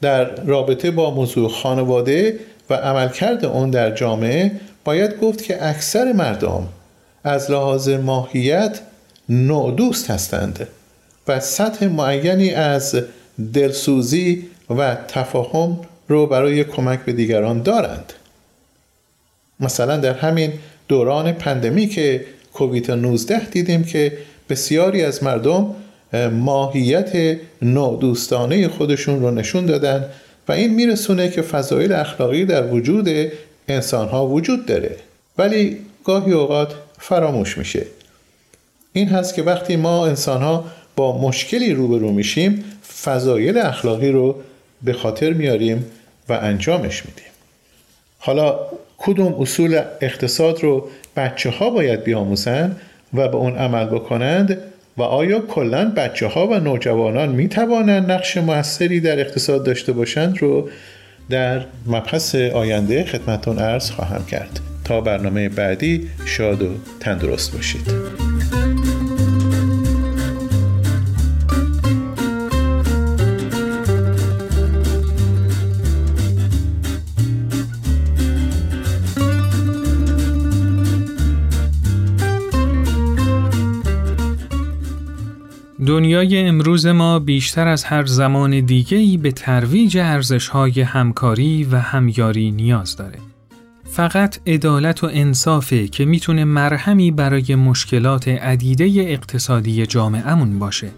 در 0.00 0.44
رابطه 0.44 0.90
با 0.90 1.10
موضوع 1.10 1.50
خانواده 1.50 2.38
و 2.70 2.74
عملکرد 2.74 3.44
اون 3.44 3.70
در 3.70 3.90
جامعه 3.90 4.52
باید 4.84 5.20
گفت 5.20 5.42
که 5.42 5.66
اکثر 5.66 6.12
مردم 6.12 6.68
از 7.24 7.50
لحاظ 7.50 7.88
ماهیت 7.88 8.80
نودوست 9.28 10.10
هستند 10.10 10.68
و 11.28 11.40
سطح 11.40 11.86
معینی 11.86 12.50
از 12.50 13.02
دلسوزی 13.54 14.46
و 14.78 14.94
تفاهم 15.08 15.80
رو 16.08 16.26
برای 16.26 16.64
کمک 16.64 17.00
به 17.00 17.12
دیگران 17.12 17.62
دارند. 17.62 18.12
مثلا 19.60 19.96
در 19.96 20.12
همین 20.12 20.52
دوران 20.88 21.32
پندمی 21.32 21.86
که 21.86 22.24
کووید 22.52 22.90
19 22.90 23.48
دیدیم 23.48 23.84
که 23.84 24.18
بسیاری 24.48 25.02
از 25.02 25.22
مردم 25.22 25.74
ماهیت 26.32 27.38
نادوستانه 27.62 28.68
خودشون 28.68 29.20
رو 29.20 29.30
نشون 29.30 29.66
دادن 29.66 30.04
و 30.48 30.52
این 30.52 30.74
میرسونه 30.74 31.28
که 31.28 31.42
فضایل 31.42 31.92
اخلاقی 31.92 32.44
در 32.44 32.66
وجود 32.66 33.08
انسان 33.68 34.08
ها 34.08 34.26
وجود 34.26 34.66
داره. 34.66 34.96
ولی 35.38 35.76
گاهی 36.04 36.32
اوقات 36.32 36.74
فراموش 36.98 37.58
میشه. 37.58 37.86
این 38.92 39.08
هست 39.08 39.34
که 39.34 39.42
وقتی 39.42 39.76
ما 39.76 40.06
انسان 40.06 40.42
ها 40.42 40.64
با 40.96 41.18
مشکلی 41.18 41.74
روبرو 41.74 42.12
میشیم 42.12 42.64
فضایل 43.02 43.58
اخلاقی 43.58 44.10
رو 44.10 44.36
به 44.82 44.92
خاطر 44.92 45.32
میاریم 45.32 45.86
و 46.28 46.32
انجامش 46.32 47.06
میدیم. 47.06 47.24
حالا 48.18 48.58
کدوم 48.98 49.34
اصول 49.40 49.80
اقتصاد 50.00 50.62
رو 50.62 50.88
بچه 51.16 51.50
ها 51.50 51.70
باید 51.70 52.04
بیاموزن 52.04 52.76
و 53.14 53.28
به 53.28 53.36
اون 53.36 53.56
عمل 53.56 53.84
بکنند 53.84 54.58
و 54.96 55.02
آیا 55.02 55.40
کلا 55.40 55.92
بچه 55.96 56.26
ها 56.26 56.46
و 56.46 56.54
نوجوانان 56.54 57.28
می 57.28 57.48
توانند 57.48 58.10
نقش 58.10 58.36
موثری 58.36 59.00
در 59.00 59.20
اقتصاد 59.20 59.64
داشته 59.64 59.92
باشند 59.92 60.38
رو 60.38 60.70
در 61.30 61.64
مبحث 61.86 62.34
آینده 62.34 63.04
خدمتون 63.04 63.58
عرض 63.58 63.90
خواهم 63.90 64.26
کرد. 64.26 64.60
تا 64.84 65.00
برنامه 65.00 65.48
بعدی 65.48 66.08
شاد 66.26 66.62
و 66.62 66.68
تندرست 67.00 67.52
باشید. 67.52 68.27
دنیای 85.88 86.38
امروز 86.38 86.86
ما 86.86 87.18
بیشتر 87.18 87.68
از 87.68 87.84
هر 87.84 88.06
زمان 88.06 88.60
دیگه‌ای 88.60 89.16
به 89.16 89.32
ترویج 89.32 89.98
ارزش‌های 89.98 90.80
همکاری 90.80 91.64
و 91.64 91.78
همیاری 91.78 92.50
نیاز 92.50 92.96
داره. 92.96 93.18
فقط 93.84 94.38
عدالت 94.46 95.04
و 95.04 95.08
انصافه 95.12 95.88
که 95.88 96.04
می‌تونه 96.04 96.44
مرهمی 96.44 97.10
برای 97.10 97.54
مشکلات 97.54 98.28
عدیده 98.28 98.84
اقتصادی 98.84 99.86
جامعهمون 99.86 100.58
باشه. 100.58 100.90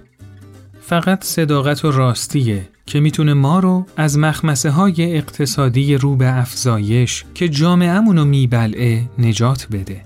فقط 0.81 1.25
صداقت 1.25 1.85
و 1.85 1.91
راستیه 1.91 2.69
که 2.87 3.01
می‌تونه 3.01 3.35
ما 3.35 3.59
رو 3.59 3.87
از 3.97 4.19
مخمسه 4.19 4.71
های 4.71 5.17
اقتصادی 5.17 5.95
رو 5.95 6.17
به 6.17 6.39
افزایش 6.39 7.25
که 7.35 7.49
جامعهمون 7.49 8.17
رو 8.17 8.25
میبلعه 8.25 9.03
نجات 9.19 9.67
بده. 9.73 10.01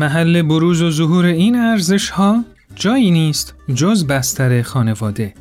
محل 0.00 0.42
بروز 0.42 0.82
و 0.82 0.90
ظهور 0.90 1.24
این 1.24 1.56
ارزش 1.56 2.10
ها 2.10 2.44
جایی 2.76 3.10
نیست 3.10 3.54
جز 3.74 4.06
بستر 4.06 4.62
خانواده. 4.62 5.34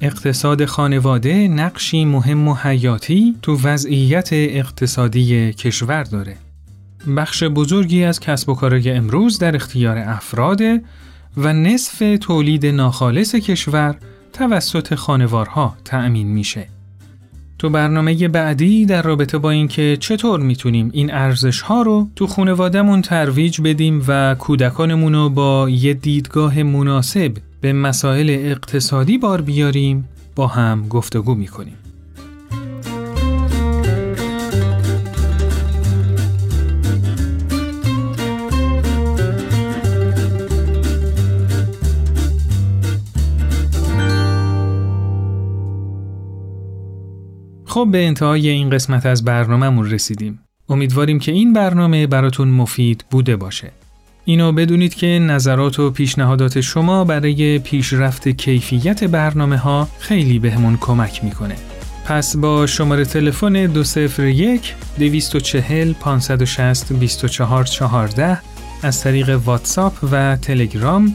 اقتصاد 0.00 0.64
خانواده 0.64 1.48
نقشی 1.48 2.04
مهم 2.04 2.48
و 2.48 2.54
حیاتی 2.54 3.36
تو 3.42 3.56
وضعیت 3.62 4.28
اقتصادی 4.32 5.52
کشور 5.52 6.02
داره. 6.02 6.36
بخش 7.16 7.42
بزرگی 7.44 8.04
از 8.04 8.20
کسب 8.20 8.48
و 8.48 8.54
کارهای 8.54 8.90
امروز 8.90 9.38
در 9.38 9.56
اختیار 9.56 9.98
افراده 9.98 10.82
و 11.36 11.52
نصف 11.52 12.18
تولید 12.20 12.66
ناخالص 12.66 13.34
کشور 13.34 13.96
توسط 14.32 14.94
خانوارها 14.94 15.76
تأمین 15.84 16.26
میشه. 16.26 16.68
تو 17.64 17.70
برنامه 17.70 18.28
بعدی 18.28 18.86
در 18.86 19.02
رابطه 19.02 19.38
با 19.38 19.50
اینکه 19.50 19.96
چطور 20.00 20.40
می‌تونیم 20.40 20.90
این 20.92 21.14
ارزش 21.14 21.60
ها 21.60 21.82
رو 21.82 22.08
تو 22.16 22.26
خانوادهمون 22.26 23.02
ترویج 23.02 23.60
بدیم 23.60 24.04
و 24.08 24.34
کودکانمون 24.38 25.14
رو 25.14 25.30
با 25.30 25.70
یه 25.70 25.94
دیدگاه 25.94 26.62
مناسب 26.62 27.32
به 27.60 27.72
مسائل 27.72 28.30
اقتصادی 28.30 29.18
بار 29.18 29.40
بیاریم 29.40 30.08
با 30.36 30.46
هم 30.46 30.88
گفتگو 30.88 31.34
می‌کنیم. 31.34 31.76
خب 47.74 47.88
به 47.92 48.06
انتهای 48.06 48.48
این 48.48 48.70
قسمت 48.70 49.06
از 49.06 49.24
برنامهمون 49.24 49.90
رسیدیم. 49.90 50.40
امیدواریم 50.68 51.18
که 51.18 51.32
این 51.32 51.52
برنامه 51.52 52.06
براتون 52.06 52.48
مفید 52.48 53.04
بوده 53.10 53.36
باشه. 53.36 53.72
اینو 54.24 54.52
بدونید 54.52 54.94
که 54.94 55.06
نظرات 55.06 55.78
و 55.78 55.90
پیشنهادات 55.90 56.60
شما 56.60 57.04
برای 57.04 57.58
پیشرفت 57.58 58.28
کیفیت 58.28 59.04
برنامه 59.04 59.56
ها 59.56 59.88
خیلی 59.98 60.38
بهمون 60.38 60.78
کمک 60.80 61.24
می‌کنه. 61.24 61.54
پس 62.04 62.36
با 62.36 62.66
شماره 62.66 63.04
تلفن 63.04 63.66
201 63.66 64.74
240 64.98 65.92
560 65.92 66.92
2414 66.92 68.38
از 68.82 69.00
طریق 69.00 69.40
واتساپ 69.44 69.92
و 70.12 70.36
تلگرام 70.36 71.14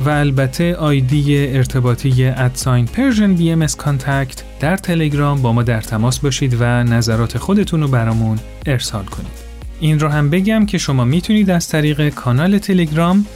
و 0.00 0.10
البته 0.10 0.74
آیدی 0.74 1.46
ارتباطی 1.46 2.24
at 2.24 2.86
sign 2.86 3.34
Persian 3.34 3.50
BM 3.50 3.66
Contact 3.66 4.42
در 4.60 4.76
تلگرام 4.76 5.42
با 5.42 5.52
ما 5.52 5.62
در 5.62 5.80
تماس 5.80 6.18
باشید 6.18 6.56
و 6.60 6.64
نظرات 6.64 7.38
خودتون 7.38 7.80
رو 7.82 7.88
برامون 7.88 8.38
ارسال 8.66 9.04
کنید. 9.04 9.44
این 9.80 10.00
رو 10.00 10.08
هم 10.08 10.30
بگم 10.30 10.66
که 10.66 10.78
شما 10.78 11.04
می‌تونید 11.04 11.50
از 11.50 11.68
طریق 11.68 12.08
کانال 12.08 12.58
تلگرام، 12.58 13.26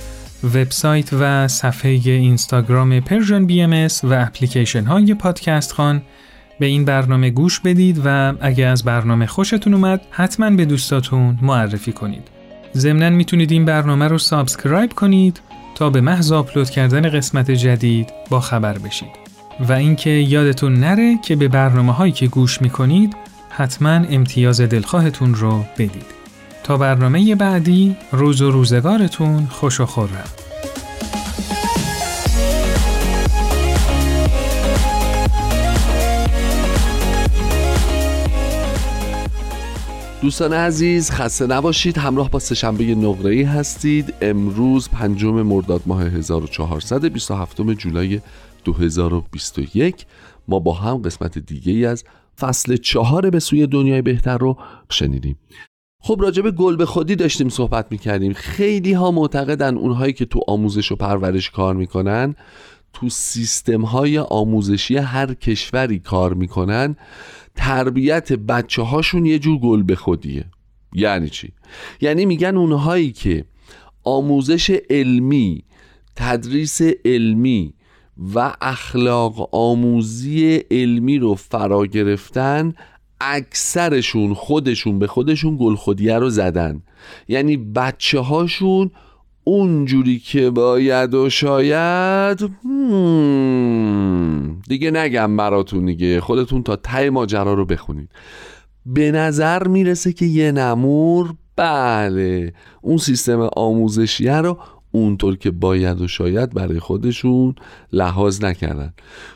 وبسایت 0.44 1.12
و 1.12 1.48
صفحه 1.48 1.90
اینستاگرام 1.90 3.00
Persian 3.00 3.46
BM 3.46 3.88
و 4.02 4.14
اپلیکیشن 4.14 4.84
های 4.84 5.14
پادکست 5.14 5.72
خوان 5.72 6.02
به 6.60 6.66
این 6.66 6.84
برنامه 6.84 7.30
گوش 7.30 7.60
بدید 7.60 8.02
و 8.04 8.34
اگه 8.40 8.66
از 8.66 8.84
برنامه 8.84 9.26
خوشتون 9.26 9.74
اومد 9.74 10.00
حتما 10.10 10.50
به 10.50 10.64
دوستاتون 10.64 11.38
معرفی 11.42 11.92
کنید. 11.92 12.28
ضمنا 12.76 13.10
می‌تونید 13.10 13.52
این 13.52 13.64
برنامه 13.64 14.08
رو 14.08 14.18
subscribe 14.18 14.92
کنید 14.92 15.40
تا 15.78 15.90
به 15.90 16.00
محض 16.00 16.32
آپلود 16.32 16.70
کردن 16.70 17.10
قسمت 17.10 17.50
جدید 17.50 18.12
با 18.30 18.40
خبر 18.40 18.78
بشید. 18.78 19.10
و 19.60 19.72
اینکه 19.72 20.10
یادتون 20.10 20.74
نره 20.74 21.18
که 21.22 21.36
به 21.36 21.48
برنامه 21.48 21.92
هایی 21.92 22.12
که 22.12 22.26
گوش 22.26 22.62
می‌کنید 22.62 23.16
حتما 23.50 23.90
امتیاز 23.90 24.60
دلخواهتون 24.60 25.34
رو 25.34 25.64
بدید. 25.78 26.06
تا 26.64 26.76
برنامه 26.76 27.34
بعدی 27.34 27.96
روز 28.12 28.42
و 28.42 28.50
روزگارتون 28.50 29.46
خوش 29.50 29.80
و 29.80 29.86
خورم. 29.86 30.47
دوستان 40.22 40.52
عزیز 40.52 41.11
خسته 41.11 41.46
نباشید. 41.46 41.98
همراه 41.98 42.31
با 42.31 42.38
سهشنبه 42.38 42.85
نقره 42.85 43.46
هستید. 43.46 44.14
امروز 44.20 44.88
پنجم 44.88 45.42
مرداد 45.42 45.83
ماه 45.87 46.02
1427 46.02 47.62
جولای 47.62 48.20
2021 48.64 50.07
ما 50.48 50.59
با 50.59 50.72
هم 50.72 50.96
قسمت 50.96 51.38
دیگه 51.38 51.72
ای 51.72 51.87
از 51.87 52.04
فصل 52.40 52.76
چهار 52.76 53.31
به 53.31 53.40
سوی 53.40 53.66
دنیای 53.66 54.02
بهتر 54.02 54.38
رو 54.38 54.57
شنیدیم. 54.90 55.38
خب 56.02 56.18
راجع 56.20 56.42
به 56.42 56.50
گل 56.50 56.76
به 56.76 56.87
خودی 56.87 57.16
داشتیم 57.16 57.48
صحبت 57.48 57.87
می‌کردیم. 57.90 58.33
خیلی 58.33 58.92
ها 58.92 59.11
معتقدن 59.11 59.76
اونهایی 59.76 60.12
که 60.12 60.24
تو 60.24 60.40
آموزش 60.48 60.92
و 60.92 60.96
پرورش 60.96 61.50
کار 61.50 61.74
می‌کنن 61.74 62.35
تو 62.92 63.09
سیستم 63.09 63.83
های 63.83 64.18
آموزشی 64.18 64.96
هر 64.96 65.35
کشوری 65.35 65.98
کار 65.98 66.35
می‌کنن 66.35 66.96
تربیت 67.58 68.32
بچه 68.32 68.82
هاشون 68.82 69.26
یه 69.26 69.38
جور 69.38 69.58
گل 69.58 69.82
به 69.82 69.96
خودیه 69.96 70.44
یعنی 70.92 71.28
چی؟ 71.28 71.52
یعنی 72.00 72.26
میگن 72.26 72.56
اونهایی 72.56 73.12
که 73.12 73.44
آموزش 74.04 74.70
علمی 74.90 75.64
تدریس 76.16 76.80
علمی 77.04 77.74
و 78.34 78.52
اخلاق 78.60 79.54
آموزی 79.54 80.56
علمی 80.70 81.18
رو 81.18 81.34
فرا 81.34 81.86
گرفتن 81.86 82.74
اکثرشون 83.20 84.34
خودشون 84.34 84.98
به 84.98 85.06
خودشون 85.06 85.56
گل 85.60 85.74
خودیه 85.74 86.18
رو 86.18 86.30
زدن 86.30 86.82
یعنی 87.28 87.56
بچه 87.56 88.20
هاشون 88.20 88.90
اونجوری 89.48 90.18
که 90.18 90.50
باید 90.50 91.14
و 91.14 91.30
شاید 91.30 92.38
دیگه 94.68 94.90
نگم 94.90 95.37
براتون 95.37 95.84
دیگه. 95.84 96.20
خودتون 96.20 96.62
تا 96.62 96.76
ته 96.76 97.11
ماجرا 97.11 97.54
رو 97.54 97.64
بخونید. 97.64 98.11
به 98.87 99.12
نظر 99.12 99.68
می‌رسه 99.68 100.12
که 100.12 100.26
یه 100.26 100.52
نمور 100.52 101.34
بله 101.56 102.52
اون 102.82 102.96
سیستم 102.96 103.48
آموزشیه 103.56 104.37
رو 104.37 104.58
اونطور 104.92 105.37
که 105.37 105.50
باید 105.50 106.00
و 106.00 106.08
شاید 106.08 106.54
برای 106.54 106.80
خودشون 106.80 107.54
لحاظ 107.92 108.44
نکردن. 108.44 108.92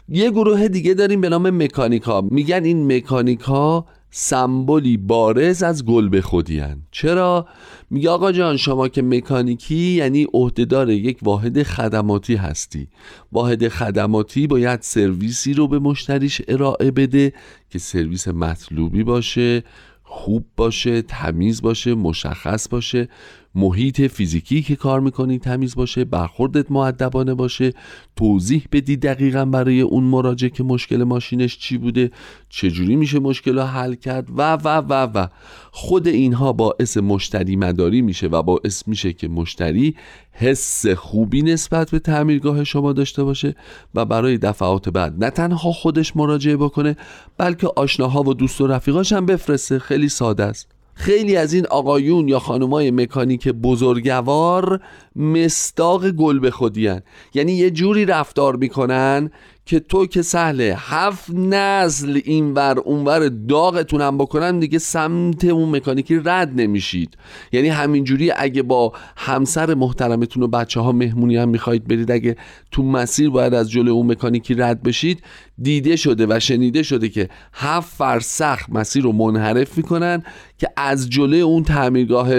یه 0.09 0.31
گروه 0.31 0.69
دیگه 0.69 0.95
داریم 0.95 1.21
به 1.21 1.29
نام 1.29 1.63
مکانیکا. 1.63 2.21
میگن 2.21 2.65
این 2.65 2.97
مکانیکا 2.97 3.87
سمبولی 4.15 4.97
بارز 4.97 5.63
از 5.63 5.85
گل 5.85 6.09
به 6.09 6.21
خودی 6.21 6.63
چرا؟ 6.91 7.47
میگه 7.93 8.11
آقا 8.11 8.33
جان 8.33 8.57
شما 8.57 8.89
که 8.89 9.03
مکانیکی 9.03 9.75
یعنی 9.75 10.27
عهدهدار 10.35 10.91
یک 10.91 11.19
واحد 11.23 11.63
خدماتی 11.63 12.35
هستی. 12.35 12.89
واحد 13.33 13.69
خدماتی 13.69 14.47
باید 14.47 14.81
سرویسی 14.83 15.55
رو 15.55 15.69
به 15.69 15.79
مشتریش 15.79 16.43
ارائه 16.49 16.91
بده 16.91 17.33
که 17.71 17.79
سرویس 17.79 18.29
مطلوبی 18.29 19.03
باشه 19.03 19.65
خوب 20.03 20.47
باشه 20.57 21.03
تمیز 21.03 21.63
باشه 21.63 21.95
مشخص 21.95 22.69
باشه. 22.69 23.09
محیط 23.55 24.01
فیزیکی 24.01 24.63
که 24.63 24.77
کار 24.77 25.01
می‌کنی 25.01 25.39
تمیز 25.39 25.75
باشه 25.75 26.05
برخوردت 26.05 26.71
معدبانه 26.71 27.35
باشه. 27.35 27.73
توضیح 28.17 28.69
بدی 28.73 28.97
دقیقا 28.97 29.45
برای 29.45 29.81
اون 29.81 30.05
مراجع 30.05 30.49
که 30.49 30.65
مشکل 30.65 31.05
ماشینش 31.05 31.59
چی 31.59 31.79
بوده 31.79 32.11
چجوری 32.49 32.97
میشه 32.97 33.19
مشکل 33.19 33.59
رو 33.59 33.65
حل 33.65 33.95
کرد 33.95 34.29
و 34.37 34.55
و 34.55 34.69
و 34.69 34.93
و. 35.15 35.27
خود 35.71 36.09
اینها 36.09 36.53
باعث 36.53 36.97
مشتری 36.97 37.57
مداری 37.57 38.03
میشه 38.03 38.27
و 38.27 38.43
باعث 38.43 38.89
میشه 38.89 39.13
که 39.13 39.29
مشتری 39.29 39.95
حس 40.33 40.87
خوبی 40.87 41.43
نسبت 41.43 41.91
به 41.91 41.99
تعمیرگاه 41.99 42.65
شما 42.65 42.93
داشته 42.93 43.25
باشه 43.25 43.55
و 43.95 44.05
برای 44.05 44.39
دفعات 44.39 44.89
بعد 44.89 45.25
نه 45.25 45.31
تنها 45.31 45.73
خودش 45.73 46.17
مراجعه 46.17 46.57
بکنه 46.57 46.97
بلکه 47.39 47.69
آشناها 47.77 48.23
و 48.23 48.35
دوست 48.35 48.61
و 48.61 48.67
رفیقاش 48.67 49.13
هم 49.13 49.27
بفرسته. 49.27 49.79
خیلی 49.79 50.09
ساده 50.09 50.45
است. 50.45 50.82
خیلی 50.95 51.37
از 51.37 51.53
این 51.53 51.67
آقایون 51.67 52.29
یا 52.29 52.39
خانمای 52.39 52.91
مکانیک 52.91 53.49
بزرگوار 53.49 54.81
مستاق 55.17 56.11
گل 56.11 56.39
به 56.39 56.51
خودیان 56.51 57.03
یعنی 57.35 57.53
یه 57.53 57.71
جوری 57.71 58.05
رفتار 58.05 58.57
می‌کنن 58.57 59.31
که 59.67 59.81
تو 59.81 60.07
که 60.07 60.23
سهله 60.23 60.75
هفت 60.79 61.31
نسل 61.31 62.21
اینور 62.25 62.79
اونور 62.79 63.29
داغتونم 63.29 64.19
بکنن 64.19 64.59
دیگه 64.59 64.79
سمت 64.79 65.45
اون 65.45 65.77
مکانیکی 65.77 66.21
رد 66.25 66.61
نمیشید. 66.61 67.17
یعنی 67.53 67.69
همینجوری 67.69 68.33
اگه 68.37 68.63
با 68.63 68.93
همسر 69.17 69.75
محترمتون 69.75 70.43
و 70.43 70.47
بچه 70.47 70.81
ها 70.81 70.93
مهمونی 70.93 71.37
هم 71.37 71.49
می‌خواید 71.49 71.89
برید 71.89 72.11
اگه 72.11 72.37
تو 72.71 72.83
مسیر 72.83 73.31
باید 73.31 73.55
از 73.55 73.71
جلو 73.71 73.93
اون 73.93 74.11
مکانیکی 74.11 74.55
رد 74.55 74.83
بشید 74.83 75.23
دیده 75.63 75.97
شده 75.97 76.27
و 76.29 76.41
شنیده 76.41 76.83
شده 76.83 77.09
که 77.09 77.29
هفت 77.53 77.95
فرسخ 77.97 78.59
مسیر 78.69 79.03
رو 79.03 79.13
منحرف 79.13 79.77
می‌کنن 79.77 80.23
که 80.59 80.69
از 80.77 81.11
جلو 81.11 81.47
اون 81.47 81.63
تعمیرگاه 81.63 82.31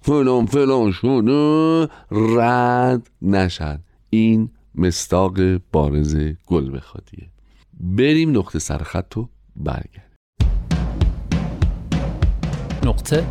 فلان 0.00 0.46
فلان 0.46 0.92
شونه 0.92 1.88
رد 2.10 3.10
نشد 3.22 3.80
این 4.10 4.50
مستاق 4.78 5.40
بارز 5.72 6.16
گل 6.46 6.76
بخوادیه 6.76 7.28
بریم 7.80 8.38
نقطه 8.38 8.58
سرخط 8.58 9.14
رو 9.14 9.28
برگرد 9.56 10.12
نقطه 12.84 13.26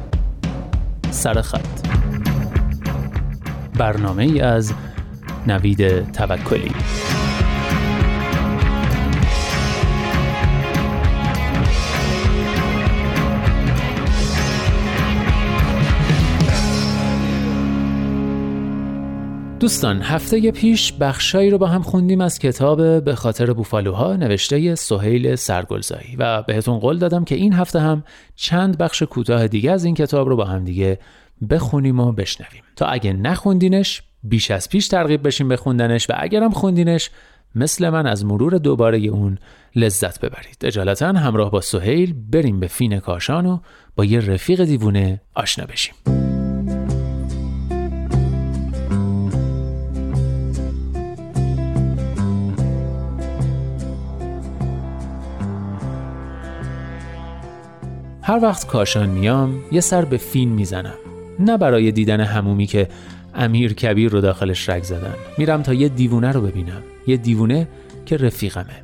سرخط 1.12 1.88
برنامه 3.77 4.23
ای 4.23 4.41
از 4.41 4.73
نوید 5.47 6.12
توکلی. 6.12 6.71
دوستان 19.59 20.01
هفته 20.01 20.51
پیش 20.51 20.93
بخشایی 20.93 21.49
رو 21.49 21.57
با 21.57 21.67
هم 21.67 21.81
خوندیم 21.81 22.21
از 22.21 22.39
کتاب 22.39 23.03
به 23.03 23.15
خاطر 23.15 23.53
بوفالوها 23.53 24.15
نوشته 24.15 24.75
سهیل 24.75 25.35
سرگلزایی. 25.35 26.15
و 26.19 26.41
بهتون 26.41 26.79
قول 26.79 26.97
دادم 26.97 27.23
که 27.23 27.35
این 27.35 27.53
هفته 27.53 27.79
هم 27.79 28.03
چند 28.35 28.77
بخش 28.77 29.03
کوتاه 29.03 29.47
دیگه 29.47 29.71
از 29.71 29.83
این 29.83 29.95
کتاب 29.95 30.29
رو 30.29 30.35
با 30.35 30.45
هم 30.45 30.63
دیگه 30.63 30.99
بخونیم 31.49 31.99
و 31.99 32.11
بشنویم. 32.11 32.63
تا 32.75 32.85
اگه 32.85 33.13
نخوندینش 33.13 34.03
بیش 34.23 34.51
از 34.51 34.69
پیش 34.69 34.87
ترغیب 34.87 35.27
بشیم 35.27 35.47
به 35.47 35.57
خوندنش 35.57 36.09
و 36.09 36.13
اگرم 36.17 36.51
خوندینش 36.51 37.09
مثل 37.55 37.89
من 37.89 38.07
از 38.07 38.25
مرور 38.25 38.57
دوباره 38.57 38.97
اون 38.97 39.37
لذت 39.75 40.19
ببرید. 40.19 40.57
اجالتا 40.63 41.07
همراه 41.07 41.51
با 41.51 41.61
سهیل 41.61 42.13
بریم 42.31 42.59
به 42.59 42.67
فین 42.67 42.99
کاشان 42.99 43.45
و 43.45 43.59
با 43.95 44.05
یه 44.05 44.19
رفیق 44.19 44.65
دیوونه 44.65 45.21
آشنا 45.35 45.65
بشیم. 45.65 46.26
هر 58.27 58.39
وقت 58.43 58.67
کاشان 58.67 59.09
میام 59.09 59.59
یه 59.71 59.81
سر 59.81 60.05
به 60.05 60.17
فین 60.17 60.49
می‌زنم. 60.49 60.97
نه 61.39 61.57
برای 61.57 61.91
دیدن 61.91 62.21
همومی 62.21 62.65
که 62.65 62.87
امیر 63.35 63.73
کبیر 63.73 64.11
رو 64.11 64.21
داخلش 64.21 64.69
رگ 64.69 64.83
زدن. 64.83 65.13
میرم 65.37 65.61
تا 65.61 65.73
یه 65.73 65.89
دیوونه 65.89 66.31
رو 66.31 66.41
ببینم. 66.41 66.83
یه 67.07 67.17
دیوونه 67.17 67.67
که 68.05 68.17
رفیقمه. 68.17 68.83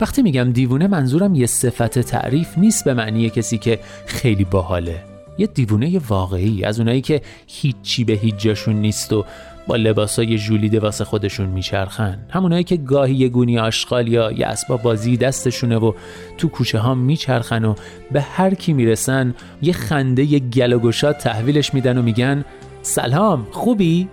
وقتی 0.00 0.22
میگم 0.22 0.52
دیوونه 0.52 0.86
منظورم 0.86 1.34
یه 1.34 1.46
صفت 1.46 1.98
تعریف 1.98 2.58
نیست 2.58 2.84
به 2.84 2.94
معنی 2.94 3.30
کسی 3.30 3.58
که 3.58 3.78
خیلی 4.06 4.44
باحاله. 4.44 5.04
یه 5.38 5.46
دیوونه 5.46 6.00
واقعی 6.08 6.64
از 6.64 6.78
اونایی 6.80 7.00
که 7.00 7.20
هیچی 7.46 8.04
به 8.04 8.12
هیچ 8.12 8.36
جاشون 8.36 8.76
نیست 8.76 9.12
و 9.12 9.24
با 9.66 9.76
لباسای 9.76 10.38
ژولیده 10.38 10.80
واسه 10.80 11.04
خودشون 11.04 11.46
میچرخن 11.46 12.18
همونایی 12.30 12.64
که 12.64 12.76
گاهی 12.76 13.14
یه 13.14 13.28
گونی 13.28 13.58
آشغال 13.58 14.08
یا 14.08 14.32
یه 14.32 14.46
اسباب 14.46 14.82
بازی 14.82 15.16
دستشونه 15.16 15.76
و 15.76 15.92
تو 16.38 16.48
کوچه 16.48 16.78
ها 16.78 16.94
میچرخن 16.94 17.64
و 17.64 17.74
به 18.12 18.20
هر 18.20 18.54
کی 18.54 18.72
می‌رسن 18.72 19.34
یه 19.62 19.72
خنده 19.72 20.24
یه 20.24 20.38
گل 20.38 20.72
و 20.72 20.78
گشاد 20.78 21.16
تحویلش 21.16 21.74
میدن 21.74 21.98
و 21.98 22.02
میگن 22.02 22.44
سلام 22.82 23.46
خوبی؟ 23.50 24.08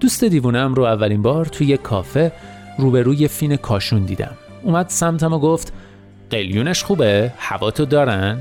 دوست 0.00 0.24
دیوونم 0.24 0.74
رو 0.74 0.82
اولین 0.82 1.22
بار 1.22 1.44
توی 1.44 1.66
یه 1.66 1.76
کافه 1.76 2.32
روبروی 2.78 3.28
فین 3.28 3.56
کاشون 3.56 4.04
دیدم 4.04 4.36
اومد 4.62 4.88
سمتم 4.88 5.32
و 5.32 5.38
گفت 5.38 5.72
قلیونش 6.30 6.84
خوبه؟ 6.84 7.32
هوا 7.38 7.70
تو 7.70 7.84
دارن؟ 7.84 8.40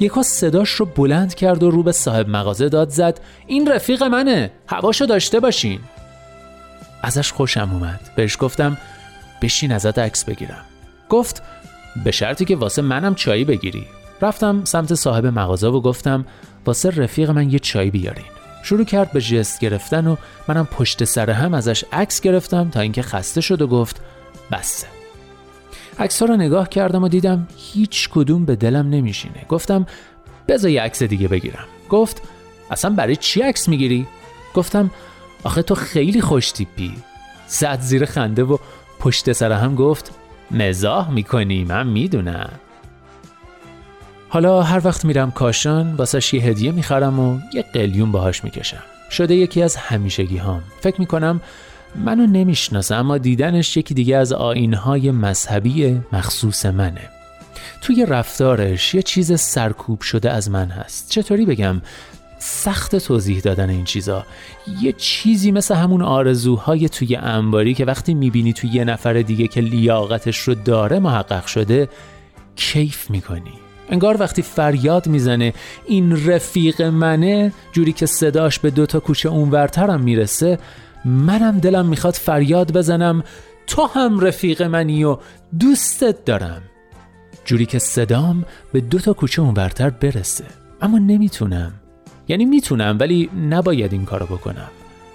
یکا 0.00 0.22
صداش 0.22 0.70
رو 0.70 0.86
بلند 0.86 1.34
کرد 1.34 1.62
و 1.62 1.70
رو 1.70 1.82
به 1.82 1.92
صاحب 1.92 2.28
مغازه 2.28 2.68
داد 2.68 2.88
زد. 2.88 3.20
این 3.46 3.68
رفیق 3.68 4.02
منه. 4.02 4.50
هواشو 4.66 5.04
داشته 5.04 5.40
باشین. 5.40 5.80
ازش 7.02 7.32
خوشم 7.32 7.70
اومد. 7.72 8.00
بهش 8.16 8.36
گفتم 8.40 8.78
بشین 9.42 9.72
ازت 9.72 9.98
عکس 9.98 10.24
بگیرم. 10.24 10.64
گفت 11.08 11.42
به 12.04 12.10
شرطی 12.10 12.44
که 12.44 12.56
واسه 12.56 12.82
منم 12.82 13.14
چایی 13.14 13.44
بگیری. 13.44 13.86
رفتم 14.22 14.64
سمت 14.64 14.94
صاحب 14.94 15.26
مغازه 15.26 15.68
و 15.68 15.80
گفتم 15.80 16.26
واسه 16.66 16.90
رفیق 16.90 17.30
من 17.30 17.50
یه 17.50 17.58
چای 17.58 17.90
بیارین. 17.90 18.24
شروع 18.62 18.84
کرد 18.84 19.12
به 19.12 19.20
جست 19.20 19.60
گرفتن 19.60 20.06
و 20.06 20.16
منم 20.48 20.66
پشت 20.66 21.04
سر 21.04 21.30
هم 21.30 21.54
ازش 21.54 21.84
عکس 21.92 22.20
گرفتم 22.20 22.70
تا 22.70 22.80
اینکه 22.80 23.02
خسته 23.02 23.40
شد 23.40 23.62
و 23.62 23.66
گفت 23.66 24.00
بسه. 24.52 24.99
عکس 25.98 26.22
رو 26.22 26.36
نگاه 26.36 26.68
کردم 26.68 27.02
و 27.02 27.08
دیدم 27.08 27.48
هیچ 27.56 28.08
کدوم 28.08 28.44
به 28.44 28.56
دلم 28.56 28.88
نمیشینه. 28.88 29.44
گفتم 29.48 29.86
بذار 30.48 30.70
یه 30.70 30.82
عکس 30.82 31.02
دیگه 31.02 31.28
بگیرم. 31.28 31.64
گفت 31.90 32.22
اصلا 32.70 32.90
برای 32.90 33.16
چی 33.16 33.42
عکس 33.42 33.68
می‌گیری؟ 33.68 34.06
گفتم 34.54 34.90
آخه 35.44 35.62
تو 35.62 35.74
خیلی 35.74 36.20
خوش 36.20 36.50
تیپی. 36.52 36.94
زد 37.46 37.80
زیر 37.80 38.04
خنده 38.04 38.44
و 38.44 38.56
پشت 38.98 39.32
سر 39.32 39.52
هم 39.52 39.74
گفت 39.74 40.10
مزاح 40.50 41.10
می‌کنی 41.10 41.64
من 41.64 41.86
می‌دونم. 41.86 42.50
حالا 44.28 44.62
هر 44.62 44.80
وقت 44.84 45.04
میرم 45.04 45.30
کاشان 45.30 45.94
واسش 45.94 46.34
یه 46.34 46.42
هدیه 46.42 46.72
می‌خرم 46.72 47.20
و 47.20 47.38
یه 47.54 47.62
قلیون 47.62 48.12
باهاش 48.12 48.44
می‌کشم. 48.44 48.82
شده 49.10 49.34
یکی 49.34 49.62
از 49.62 49.76
همیشگی 49.76 50.36
هام 50.36 50.62
فکر 50.80 51.00
می‌کنم 51.00 51.40
منو 51.94 52.26
نمی‌شناسه 52.26 52.94
اما 52.94 53.18
دیدنش 53.18 53.76
یکی 53.76 53.94
دیگه 53.94 54.16
از 54.16 54.32
آینهای 54.32 55.10
مذهبی 55.10 56.00
مخصوص 56.12 56.66
منه. 56.66 57.08
توی 57.80 58.06
رفتارش 58.06 58.94
یه 58.94 59.02
چیز 59.02 59.40
سرکوب 59.40 60.00
شده 60.00 60.30
از 60.30 60.50
من 60.50 60.68
هست. 60.68 61.10
چطوری 61.10 61.46
بگم؟ 61.46 61.82
سخت 62.38 62.96
توضیح 62.96 63.40
دادن 63.40 63.70
این 63.70 63.84
چیزا. 63.84 64.26
یه 64.80 64.92
چیزی 64.92 65.52
مثل 65.52 65.74
همون 65.74 66.02
آرزوهای 66.02 66.88
توی 66.88 67.16
انباری 67.16 67.74
که 67.74 67.84
وقتی 67.84 68.14
می‌بینی 68.14 68.52
توی 68.52 68.70
یه 68.70 68.84
نفر 68.84 69.12
دیگه 69.12 69.48
که 69.48 69.60
لیاقتش 69.60 70.38
رو 70.38 70.54
داره 70.54 70.98
محقق 70.98 71.46
شده 71.46 71.88
کیف 72.56 73.10
می‌کنی. 73.10 73.52
انگار 73.90 74.20
وقتی 74.20 74.42
فریاد 74.42 75.06
می‌زنه 75.06 75.54
این 75.86 76.26
رفیق 76.26 76.82
منه 76.82 77.52
جوری 77.72 77.92
که 77.92 78.06
صداش 78.06 78.58
به 78.58 78.70
دوتا 78.70 79.00
کوچه 79.00 79.28
اونورترم 79.28 80.00
می‌رسه 80.00 80.58
منم 81.04 81.58
دلم 81.58 81.86
می‌خواد 81.86 82.14
فریاد 82.14 82.72
بزنم 82.72 83.24
تو 83.66 83.86
هم 83.86 84.20
رفیق 84.20 84.62
منی 84.62 85.04
و 85.04 85.18
دوستت 85.60 86.24
دارم. 86.24 86.62
جوری 87.44 87.66
که 87.66 87.78
صدام 87.78 88.44
به 88.72 88.80
دو 88.80 88.98
تا 88.98 89.12
کوچه 89.12 89.42
اونورتر 89.42 89.90
برسه. 89.90 90.44
اما 90.82 90.98
نمی‌تونم. 90.98 91.72
یعنی 92.28 92.44
می‌تونم 92.44 92.96
ولی 93.00 93.30
نباید 93.50 93.92
این 93.92 94.04
کارو 94.04 94.26
بکنم. 94.26 94.68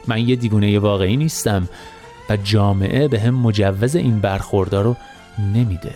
من 0.07 0.27
یه 0.27 0.35
دیوونه 0.35 0.79
واقعی 0.79 1.17
نیستم 1.17 1.69
و 2.29 2.37
جامعه 2.37 3.07
به 3.07 3.19
هم 3.19 3.35
مجوز 3.35 3.95
این 3.95 4.19
برخوردار 4.19 4.83
رو 4.83 4.95
نمیده. 5.53 5.91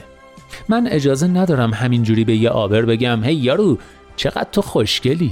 من 0.69 0.87
اجازه 0.87 1.27
ندارم 1.27 1.73
همینجوری 1.73 2.23
به 2.23 2.35
یه 2.35 2.49
آبر 2.49 2.81
بگم 2.81 3.23
هی 3.23 3.33
یارو 3.33 3.77
چقدر 4.15 4.47
تو 4.51 4.61
خوشگلی؟ 4.61 5.31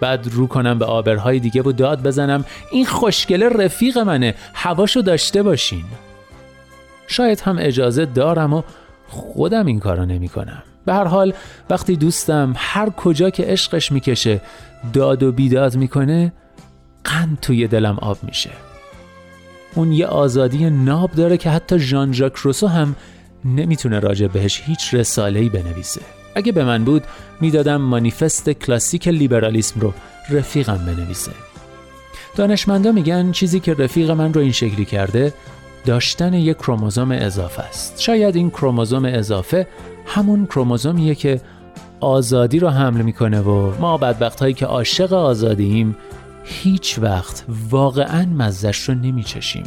بعد 0.00 0.28
رو 0.32 0.46
کنم 0.46 0.78
به 0.78 0.84
آبرهای 0.84 1.38
دیگه 1.38 1.62
و 1.62 1.72
داد 1.72 2.02
بزنم. 2.02 2.44
این 2.70 2.86
خوشگل 2.86 3.42
رفیق 3.42 3.98
منه. 3.98 4.34
هواشو 4.54 5.00
داشته 5.00 5.42
باشین. 5.42 5.84
شاید 7.06 7.40
هم 7.40 7.56
اجازه 7.60 8.06
دارم 8.06 8.52
و 8.52 8.62
خودم 9.08 9.66
این 9.66 9.80
کارو 9.80 10.06
نمی 10.06 10.28
کنم 10.28 10.62
به 10.86 10.94
هر 10.94 11.04
حال 11.04 11.34
وقتی 11.70 11.96
دوستم 11.96 12.52
هر 12.56 12.90
کجا 12.90 13.30
که 13.30 13.44
عشقش 13.44 13.92
می‌کشه 13.92 14.40
داد 14.92 15.22
و 15.22 15.32
بیداد 15.32 15.76
می‌کنه 15.76 16.32
قند 17.04 17.38
توی 17.42 17.66
دلم 17.66 17.98
آب 17.98 18.18
میشه. 18.22 18.50
اون 19.74 19.92
یه 19.92 20.06
آزادی 20.06 20.70
ناب 20.70 21.10
داره 21.10 21.36
که 21.36 21.50
حتی 21.50 21.78
ژان 21.78 22.12
ژاک 22.12 22.34
روسو 22.34 22.66
هم 22.66 22.96
نمی‌تونه 23.44 23.98
راجع 23.98 24.26
بهش 24.26 24.62
هیچ 24.64 24.94
رساله‌ای 24.94 25.48
بنویسه. 25.48 26.00
اگه 26.36 26.52
به 26.52 26.64
من 26.64 26.84
بود 26.84 27.02
می‌دادم 27.40 27.76
مانیفست 27.76 28.50
کلاسیک 28.50 29.08
لیبرالیسم 29.08 29.80
رو 29.80 29.92
رفیقم 30.30 30.78
بنویسه. 30.86 31.32
دانشمندا 32.36 32.92
میگن 32.92 33.32
چیزی 33.32 33.60
که 33.60 33.74
رفیق 33.74 34.10
من 34.10 34.32
رو 34.32 34.40
این 34.40 34.52
شکلی 34.52 34.84
کرده 34.84 35.34
داشتن 35.84 36.34
یک 36.34 36.56
کروموزوم 36.56 37.10
اضافه 37.10 37.62
است. 37.62 38.00
شاید 38.00 38.36
این 38.36 38.50
کروموزوم 38.50 39.04
اضافه 39.04 39.66
همون 40.06 40.46
کروموزومیه 40.46 41.14
که 41.14 41.40
آزادی 42.00 42.58
رو 42.58 42.68
حمل 42.68 43.02
می‌کنه 43.02 43.40
و 43.40 43.80
ما 43.80 43.98
بدبخت 43.98 44.40
هایی 44.40 44.54
که 44.54 44.66
عاشق 44.66 45.12
آزادیم 45.12 45.96
هیچ 46.44 46.98
وقت 46.98 47.44
واقعا 47.70 48.26
مزش 48.26 48.88
رو 48.88 48.94
نمیچشیم. 48.94 49.64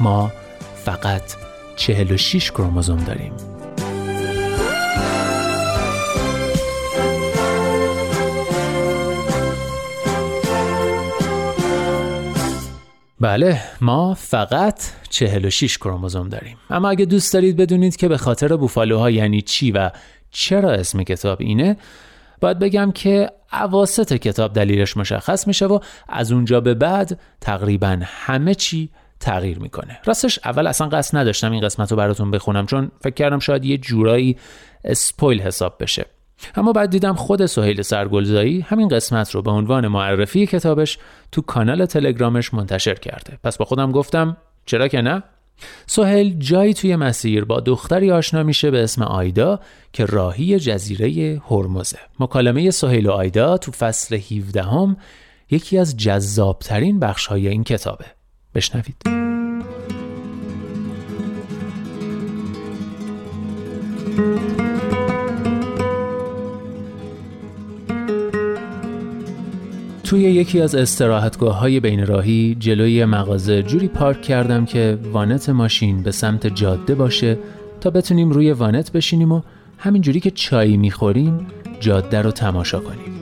ما 0.00 0.32
فقط 0.84 1.22
46 1.76 2.50
کروموزوم 2.50 3.04
داریم. 3.04 3.32
بله 13.20 13.60
ما 13.80 14.14
فقط 14.14 14.82
46 15.10 15.78
کروموزوم 15.78 16.28
داریم. 16.28 16.56
اما 16.70 16.88
اگه 16.88 17.04
دوست 17.04 17.32
دارید 17.32 17.56
بدونید 17.56 17.96
که 17.96 18.08
به 18.08 18.16
خاطر 18.16 18.56
بوفالوها 18.56 19.10
یعنی 19.10 19.42
چی 19.42 19.72
و 19.72 19.90
چرا 20.30 20.70
اسم 20.70 21.02
کتاب 21.02 21.38
اینه 21.40 21.76
باید 22.40 22.58
بگم 22.58 22.92
که 22.92 23.30
عواست 23.52 24.12
کتاب 24.12 24.52
دلیلش 24.52 24.96
مشخص 24.96 25.46
میشه 25.46 25.66
و 25.66 25.78
از 26.08 26.32
اونجا 26.32 26.60
به 26.60 26.74
بعد 26.74 27.20
تقریبا 27.40 27.98
همه 28.02 28.54
چی 28.54 28.90
تغییر 29.20 29.58
می‌کنه. 29.58 29.98
راستش 30.04 30.38
اول 30.44 30.66
اصلا 30.66 30.88
قصد 30.88 31.16
نداشتم 31.16 31.52
این 31.52 31.60
قسمت 31.60 31.90
رو 31.90 31.96
براتون 31.96 32.30
بخونم 32.30 32.66
چون 32.66 32.90
فکر 33.00 33.14
کردم 33.14 33.38
شاید 33.38 33.64
یه 33.64 33.78
جورایی 33.78 34.36
اسپویل 34.84 35.40
حساب 35.40 35.76
بشه. 35.80 36.06
اما 36.54 36.72
بعد 36.72 36.90
دیدم 36.90 37.14
خود 37.14 37.46
سهیل 37.46 37.82
سرگلزایی 37.82 38.60
همین 38.60 38.88
قسمت 38.88 39.30
رو 39.30 39.42
به 39.42 39.50
عنوان 39.50 39.88
معرفی 39.88 40.46
کتابش 40.46 40.98
تو 41.32 41.42
کانال 41.42 41.86
تلگرامش 41.86 42.54
منتشر 42.54 42.94
کرده. 42.94 43.38
پس 43.44 43.56
با 43.56 43.64
خودم 43.64 43.92
گفتم 43.92 44.36
چرا 44.66 44.88
که 44.88 45.00
نه؟ 45.00 45.22
سهیل 45.86 46.38
جایی 46.38 46.74
توی 46.74 46.96
مسیر 46.96 47.44
با 47.44 47.60
دختری 47.60 48.10
آشنا 48.10 48.42
میشه 48.42 48.70
به 48.70 48.84
اسم 48.84 49.02
آیدا 49.02 49.60
که 49.92 50.04
راهی 50.04 50.58
جزیره 50.58 51.40
هرمزه. 51.50 51.98
مکالمه 52.20 52.70
سهیل 52.70 53.06
و 53.06 53.10
آیدا 53.10 53.56
تو 53.58 53.72
فصل 53.72 54.16
17 54.16 54.62
هم 54.62 54.96
یکی 55.50 55.78
از 55.78 55.96
جذابترین 55.96 57.00
بخش 57.00 57.26
های 57.26 57.48
این 57.48 57.64
کتابه. 57.64 58.04
بشنوید. 58.54 59.24
توی 70.04 70.20
یکی 70.20 70.60
از 70.60 70.74
استراحتگاه 70.74 71.58
های 71.58 71.80
بین 71.80 72.06
راهی 72.06 72.56
جلوی 72.58 73.04
مغازه 73.04 73.62
جوری 73.62 73.88
پارک 73.88 74.22
کردم 74.22 74.64
که 74.64 74.98
وانت 75.12 75.48
ماشین 75.48 76.02
به 76.02 76.10
سمت 76.10 76.46
جاده 76.46 76.94
باشه 76.94 77.38
تا 77.80 77.90
بتونیم 77.90 78.30
روی 78.30 78.52
وانت 78.52 78.92
بشینیم 78.92 79.32
و 79.32 79.42
همینجوری 79.78 80.20
که 80.20 80.30
چایی 80.30 80.76
می‌خوریم 80.76 81.46
جاده 81.80 82.22
رو 82.22 82.30
تماشا 82.30 82.80
کنیم. 82.80 83.14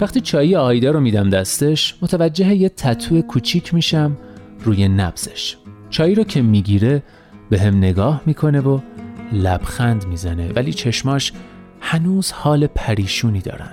وقتی 0.00 0.20
چایی 0.20 0.56
آیده 0.56 0.92
رو 0.92 1.00
میدم 1.00 1.30
دستش 1.30 1.94
متوجه 2.02 2.54
یه 2.54 2.68
تتو 2.68 3.22
کوچیک 3.22 3.74
میشم 3.74 4.16
روی 4.64 4.88
نبزش 4.88 5.56
چایی 5.90 6.14
رو 6.14 6.24
که 6.24 6.42
می‌گیره 6.42 7.02
به 7.50 7.60
هم 7.60 7.76
نگاه 7.76 8.22
می‌کنه 8.26 8.60
و 8.60 8.80
لبخند 9.32 10.06
می‌زنه 10.06 10.52
ولی 10.56 10.72
چشماش 10.72 11.32
هنوز 11.80 12.32
حال 12.32 12.66
پریشونی 12.66 13.40
دارن. 13.40 13.72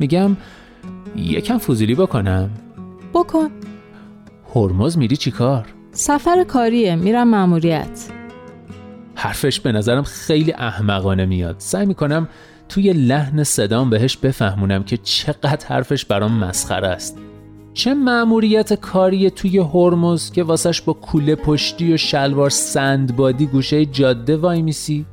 میگم 0.00 0.36
یکم 1.16 1.58
فوزیلی 1.58 1.94
بکنم. 1.94 2.50
بکن. 3.14 3.48
هرمز 4.54 4.98
میری 4.98 5.16
چیکار؟ 5.16 5.66
سفر 5.92 6.44
کاریه 6.44 6.96
میرم 6.96 7.28
مأموریت. 7.28 8.08
حرفش 9.14 9.60
به 9.60 9.72
نظرم 9.72 10.02
خیلی 10.02 10.52
احمقانه 10.52 11.26
میاد. 11.26 11.56
سعی 11.58 11.86
می‌کنم 11.86 12.28
توی 12.68 12.92
لحن 12.92 13.44
صدام 13.44 13.90
بهش 13.90 14.16
بفهمونم 14.16 14.82
که 14.82 14.96
چقدر 14.96 15.66
حرفش 15.66 16.04
برام 16.04 16.32
مسخره 16.32 16.88
است. 16.88 17.18
چه 17.74 17.94
مأموریت 17.94 18.74
کاری 18.74 19.30
توی 19.30 19.58
هرمز 19.58 20.32
که 20.32 20.42
واسش 20.42 20.82
با 20.82 20.92
کوله 20.92 21.34
پشتی 21.34 21.92
و 21.92 21.96
شلوار 21.96 22.50
سندبادی 22.50 23.46
گوشه 23.46 23.86
جاده 23.86 24.36
وای 24.36 24.62
میسی؟ 24.62 25.06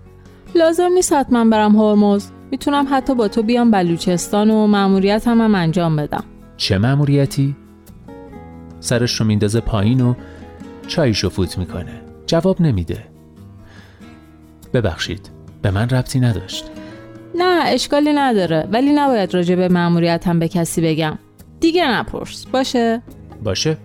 لازم 0.55 0.89
نیست 0.93 1.13
حتما 1.13 1.45
برم 1.45 1.75
هرمز. 1.75 2.25
می‌تونم 2.51 2.87
حتی 2.91 3.15
با 3.15 3.27
تو 3.27 3.43
بیام 3.43 3.71
بلوچستان 3.71 4.51
و 4.51 4.67
مأموریت 4.67 5.27
هم, 5.27 5.41
هم 5.41 5.55
انجام 5.55 5.95
بدم. 5.95 6.23
چه 6.57 6.77
مأموریتی؟ 6.77 7.55
سرش 8.79 9.15
رو 9.15 9.25
میندازه 9.25 9.59
پایین 9.59 10.01
و 10.01 10.13
چایشو 10.87 11.29
فوت 11.29 11.57
می‌کنه. 11.57 12.01
جواب 12.25 12.61
نمیده. 12.61 13.03
ببخشید 14.73 15.29
به 15.61 15.71
من 15.71 15.89
ربطی 15.89 16.19
نداشت. 16.19 16.65
نه 17.35 17.63
اشکالی 17.65 18.13
نداره 18.13 18.67
ولی 18.71 18.93
نباید 18.93 19.33
راجع 19.33 19.55
به 19.55 19.69
مأموریت 19.69 20.27
هم 20.27 20.39
به 20.39 20.47
کسی 20.47 20.81
بگم. 20.81 21.17
دیگه 21.59 21.87
نپرس. 21.87 22.45
باشه؟ 22.45 23.01
باشه. 23.43 23.77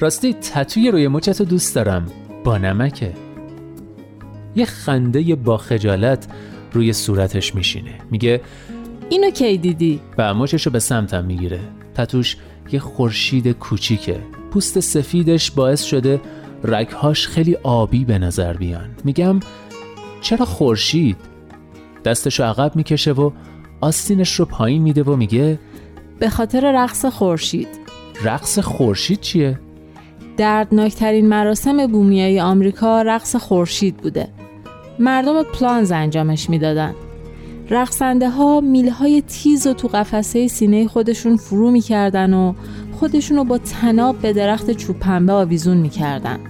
راستی 0.00 0.34
تتوی 0.34 0.90
روی 0.90 1.08
مچتو 1.08 1.44
دوست 1.44 1.74
دارم. 1.74 2.06
با 2.44 2.58
نمکه. 2.58 3.12
یه 4.56 4.64
خنده 4.64 5.34
با 5.34 5.56
خجالت. 5.56 6.26
روی 6.72 6.92
صورتش 6.92 7.54
میشینه. 7.54 7.94
میگه 8.10 8.40
اینو 9.08 9.30
کی 9.30 9.58
دیدی؟ 9.58 10.00
و 10.18 10.34
مچشو 10.34 10.70
به 10.70 10.78
سمتم 10.78 11.24
می‌گیره. 11.24 11.60
تتوش 11.94 12.36
یه 12.72 12.80
خورشید 12.80 13.48
کوچیکه. 13.48 14.20
پوست 14.50 14.80
سفیدش 14.80 15.50
باعث 15.50 15.82
شده 15.82 16.20
رگهاش 16.64 17.26
خیلی 17.26 17.54
آبی 17.54 18.04
به 18.04 18.18
نظر 18.18 18.56
بیان. 18.56 18.90
میگم 19.04 19.40
چرا 20.20 20.44
خورشید؟ 20.44 21.16
دستشو 22.04 22.44
عقب 22.44 22.76
می‌کشه 22.76 23.12
و 23.12 23.30
آستینش 23.80 24.34
رو 24.34 24.44
پایین 24.44 24.82
میده 24.82 25.02
و 25.02 25.16
میگه 25.16 25.58
به 26.18 26.30
خاطر 26.30 26.72
رقص 26.84 27.04
خورشید. 27.04 27.68
رقص 28.24 28.58
خورشید 28.58 29.20
چیه؟ 29.20 29.60
دردناکترین 30.36 31.28
مراسم 31.28 31.86
بومیایی 31.86 32.40
آمریکا 32.40 33.02
رقص 33.02 33.36
خورشید 33.36 33.96
بوده. 33.96 34.28
مردم 35.00 35.42
پلانز 35.42 35.92
انجامش 35.92 36.50
می‌دادن. 36.50 36.94
رقصنده 37.70 38.30
ها 38.30 38.60
میله 38.60 38.90
های 38.92 39.22
تیز 39.22 39.66
و 39.66 39.74
تو 39.74 39.88
قفسه 39.88 40.48
سینه 40.48 40.88
خودشون 40.88 41.36
فرو 41.36 41.70
می‌کردن 41.70 42.34
و 42.34 42.54
خودشون 42.92 43.36
رو 43.36 43.44
با 43.44 43.58
تناب 43.58 44.18
به 44.18 44.32
درخت 44.32 44.70
چوب 44.70 44.98
پنبه 44.98 45.32
آویزون 45.32 45.76
می‌کردن. 45.76 46.40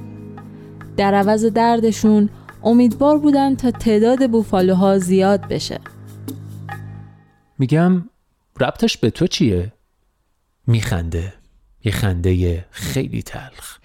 در 0.97 1.15
عوض 1.15 1.45
دردشون 1.45 2.29
امیدوار 2.65 3.19
بودن 3.19 3.55
تا 3.55 3.71
تعداد 3.71 4.31
بوفالوها 4.31 4.99
زیاد 4.99 5.41
بشه. 5.49 5.81
میگم 7.59 8.05
ربطش 8.61 8.97
به 8.97 9.11
تو 9.11 9.27
چیه؟ 9.27 9.73
میخنده. 10.67 11.33
یه 11.85 11.93
خنده 11.93 12.65
خیلی 12.71 13.23
تلخ. 13.23 13.80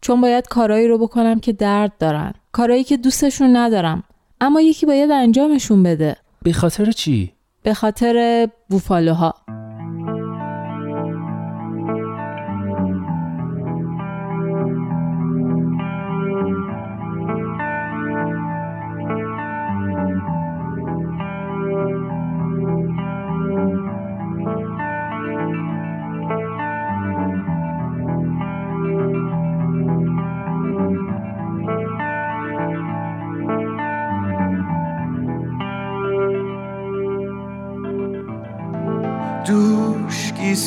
چون 0.00 0.20
باید 0.20 0.48
کارایی 0.48 0.88
رو 0.88 0.98
بکنم 0.98 1.40
که 1.40 1.52
درد 1.52 1.92
دارن. 1.98 2.32
کارایی 2.52 2.84
که 2.84 2.96
دوستشون 2.96 3.56
ندارم. 3.56 4.04
اما 4.40 4.60
یکی 4.60 4.86
باید 4.86 5.10
انجامشون 5.10 5.82
بده. 5.82 6.16
به 6.42 6.52
خاطر 6.52 6.90
چی؟ 6.90 7.32
به 7.62 7.74
خاطر 7.74 8.48
بوفالوها. 8.68 9.34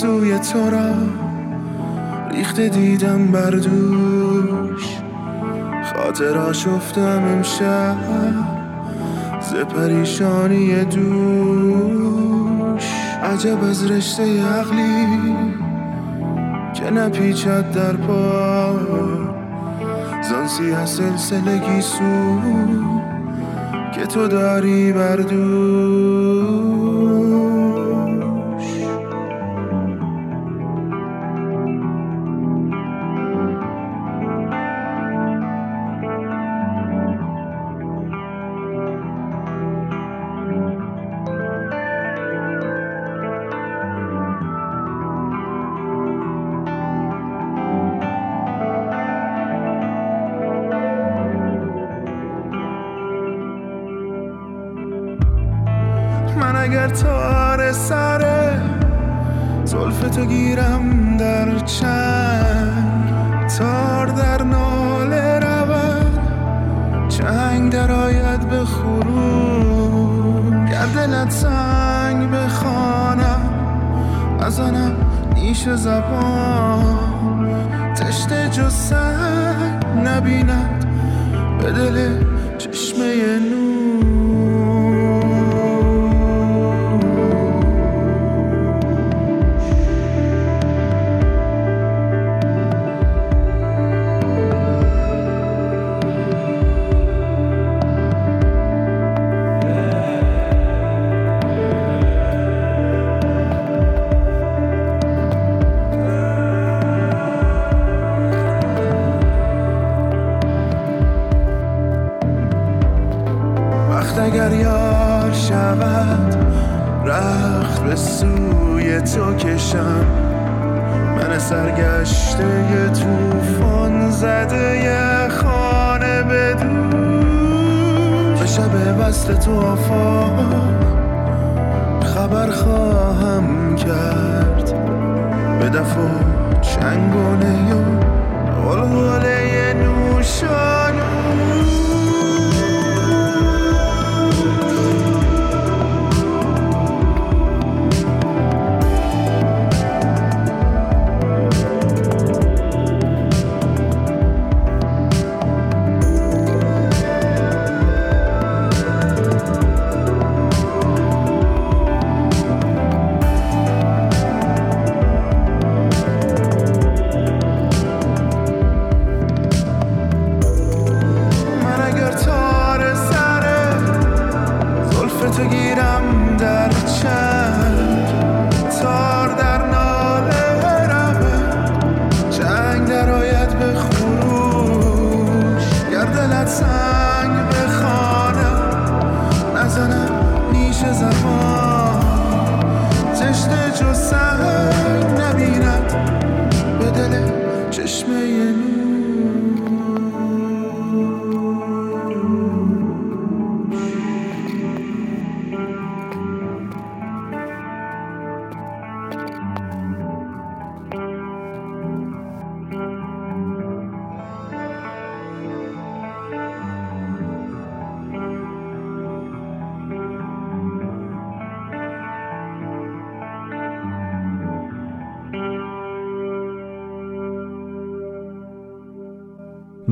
دوش 0.03 0.23
گیسوی 0.23 0.39
تو 0.39 0.69
را 0.69 0.93
ریخته 2.31 2.69
دیدم 2.69 3.27
بر 3.27 3.49
دوش. 3.49 4.97
خاطر 5.93 6.37
شفتم 6.53 7.23
امشب 7.23 7.95
ز 9.41 9.53
پریشانی 9.55 10.83
دوش. 10.85 12.03
عجب 13.23 13.63
از 13.63 13.91
رشته 13.91 14.45
عقلی 14.45 15.07
که 16.73 16.91
نپیچد 16.91 17.71
در 17.71 17.93
پا. 17.93 18.79
زانسی 20.29 20.71
از 20.71 20.89
سلسله 20.89 21.57
گیسو 21.57 22.39
که 23.95 24.05
تو 24.05 24.27
داری 24.27 24.93
بر 24.93 25.15
اگر 25.15 26.72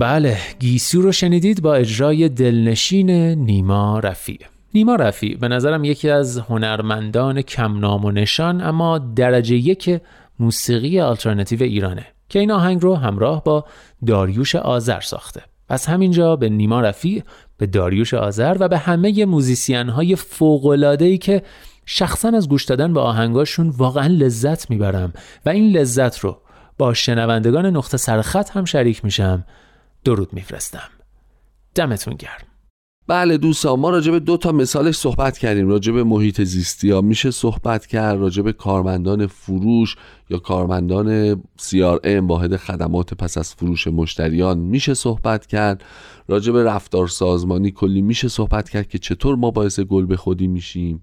بله 0.01 0.37
گیسو 0.59 1.01
رو 1.01 1.11
شنیدید 1.11 1.61
با 1.61 1.75
اجرای 1.75 2.29
دلنشین 2.29 3.09
نیما 3.45 3.99
رفیع. 3.99 4.39
نیما 4.73 4.95
رفیع 4.95 5.37
به 5.37 5.47
نظرم 5.47 5.83
یکی 5.83 6.09
از 6.09 6.37
هنرمندان 6.37 7.41
کم 7.41 7.79
نام 7.79 8.05
و 8.05 8.11
نشان 8.11 8.61
اما 8.61 8.97
درجه 8.97 9.55
یک 9.55 10.01
موسیقی 10.39 10.99
آلترناتیو 10.99 11.63
ایرانه 11.63 12.05
که 12.29 12.39
این 12.39 12.51
آهنگ 12.51 12.81
رو 12.81 12.95
همراه 12.95 13.43
با 13.43 13.65
داریوش 14.07 14.55
آذر 14.55 14.99
ساخته. 14.99 15.41
پس 15.69 15.89
همینجا 15.89 16.35
به 16.35 16.49
نیما 16.49 16.81
رفیع 16.81 17.23
به 17.57 17.65
داریوش 17.65 18.13
آذر 18.13 18.57
و 18.59 18.67
به 18.67 18.77
همه 18.77 19.25
موزیسین 19.25 19.89
های 19.89 20.17
ای 20.99 21.17
که 21.17 21.43
شخصا 21.85 22.29
از 22.29 22.49
گوش 22.49 22.65
دادن 22.65 22.93
به 22.93 22.99
آهنگاشون 22.99 23.69
واقعا 23.69 24.07
لذت 24.07 24.69
می‌برم. 24.69 25.13
و 25.45 25.49
این 25.49 25.77
لذت 25.77 26.19
رو 26.19 26.37
با 26.77 26.93
شنوندگان 26.93 27.65
نقطه 27.65 27.97
سرخط 27.97 28.49
هم 28.49 28.65
شریک 28.65 29.05
میشم. 29.05 29.43
درود 30.03 30.33
میفرستم. 30.33 30.89
دمتون 31.75 32.13
گرم. 32.13 32.47
بله 33.07 33.37
دوستان 33.37 33.79
ما 33.79 33.89
راجع 33.89 34.11
به 34.11 34.19
دو 34.19 34.37
تا 34.37 34.51
مثالش 34.51 34.95
صحبت 34.95 35.37
کردیم. 35.37 35.67
راجع 35.67 35.93
به 35.93 36.03
محیط 36.03 36.41
زیستی 36.41 36.91
ها 36.91 37.01
میشه 37.01 37.31
صحبت 37.31 37.85
کرد 37.85 38.19
راجع 38.19 38.43
به 38.43 38.53
کارمندان 38.53 39.27
فروش 39.27 39.95
یا 40.29 40.37
کارمندان 40.37 41.35
CRM 41.61 42.23
واحد 42.27 42.55
خدمات 42.55 43.13
پس 43.13 43.37
از 43.37 43.53
فروش 43.53 43.87
مشتریان 43.87 44.57
میشه 44.57 44.93
صحبت 44.93 45.45
کرد. 45.45 45.83
راجع 46.27 46.53
به 46.53 46.63
رفتار 46.63 47.07
سازمانی 47.07 47.71
کلی 47.71 48.01
میشه 48.01 48.27
صحبت 48.27 48.69
کرد 48.69 48.87
که 48.87 48.97
چطور 48.97 49.35
ما 49.35 49.51
باعث 49.51 49.79
گل 49.79 50.05
به 50.05 50.17
خودی 50.17 50.47
میشیم. 50.47 51.01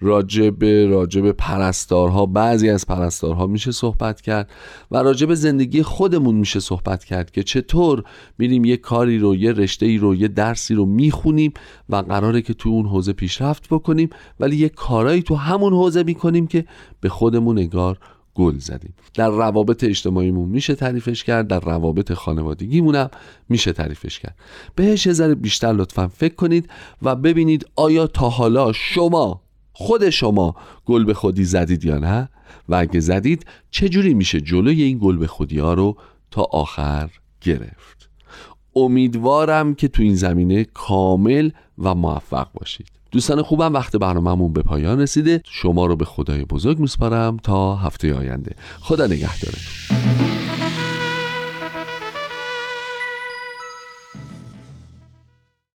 راجب 0.00 0.64
راجب 0.64 1.32
پرستارها 1.32 2.26
بعضی 2.26 2.70
از 2.70 2.86
پرستارها 2.86 3.46
میشه 3.46 3.72
صحبت 3.72 4.20
کرد 4.20 4.50
و 4.90 4.96
راجب 4.96 5.34
زندگی 5.34 5.82
خودمون 5.82 6.34
میشه 6.34 6.60
صحبت 6.60 7.04
کرد 7.04 7.30
که 7.30 7.42
چطور 7.42 8.04
میریم 8.38 8.64
یه 8.64 8.76
کاری 8.76 9.18
رو 9.18 9.36
یه 9.36 9.52
رشته 9.52 9.86
ای 9.86 9.98
رو 9.98 10.14
یه 10.14 10.28
درسی 10.28 10.74
رو 10.74 10.86
می‌خونیم 10.86 11.52
و 11.88 11.96
قراره 11.96 12.42
که 12.42 12.54
تو 12.54 12.68
اون 12.68 12.86
حوزه 12.86 13.12
پیشرفت 13.12 13.68
بکنیم 13.68 14.10
ولی 14.40 14.56
یه 14.56 14.68
کارایی 14.68 15.22
تو 15.22 15.34
همون 15.34 15.72
حوزه 15.72 16.02
می‌کنیم 16.02 16.46
که 16.46 16.64
به 17.00 17.08
خودمون 17.08 17.58
انگار 17.58 17.98
گل 18.34 18.58
زدیم. 18.58 18.94
در 19.14 19.30
روابط 19.30 19.84
اجتماعیمون 19.84 20.48
میشه 20.48 20.74
تعریفش 20.74 21.24
کرد 21.24 21.48
در 21.48 21.60
روابط 21.60 22.12
خانوادگیمونم 22.12 23.10
میشه 23.48 23.72
تعریفش 23.72 24.18
کرد. 24.18 24.36
بهش 24.74 25.06
یه 25.06 25.12
ذره 25.12 25.34
بیشتر 25.34 25.72
لطفا 25.72 26.08
فکر 26.08 26.34
کنید 26.34 26.70
و 27.02 27.16
ببینید 27.16 27.66
آیا 27.76 28.06
تا 28.06 28.28
حالا 28.28 28.72
شما 28.72 29.45
خود 29.78 30.10
شما 30.10 30.54
گل 30.86 31.04
به 31.04 31.14
خودی 31.14 31.44
زدید 31.44 31.84
یا 31.84 31.98
نه؟ 31.98 32.28
و 32.68 32.74
اگه 32.74 33.00
زدید 33.00 33.46
چجوری 33.70 34.14
میشه 34.14 34.40
جلوی 34.40 34.82
این 34.82 34.98
گل 34.98 35.16
به 35.16 35.26
خودی 35.26 35.58
ها 35.58 35.74
رو 35.74 35.96
تا 36.30 36.42
آخر 36.42 37.10
گرفت؟ 37.40 38.08
امیدوارم 38.76 39.74
که 39.74 39.88
تو 39.88 40.02
این 40.02 40.14
زمینه 40.14 40.64
کامل 40.64 41.50
و 41.78 41.94
موفق 41.94 42.48
باشید. 42.54 42.86
دوستان 43.10 43.42
خوبم 43.42 43.74
وقت 43.74 43.96
برنامهمون 43.96 44.52
به 44.52 44.62
پایان 44.62 45.00
رسیده. 45.00 45.42
شما 45.44 45.86
رو 45.86 45.96
به 45.96 46.04
خدای 46.04 46.44
بزرگ 46.44 46.78
میسپارم 46.78 47.36
تا 47.36 47.76
هفته 47.76 48.14
آینده. 48.14 48.54
خدا 48.80 49.06
نگهدارتون. 49.06 50.45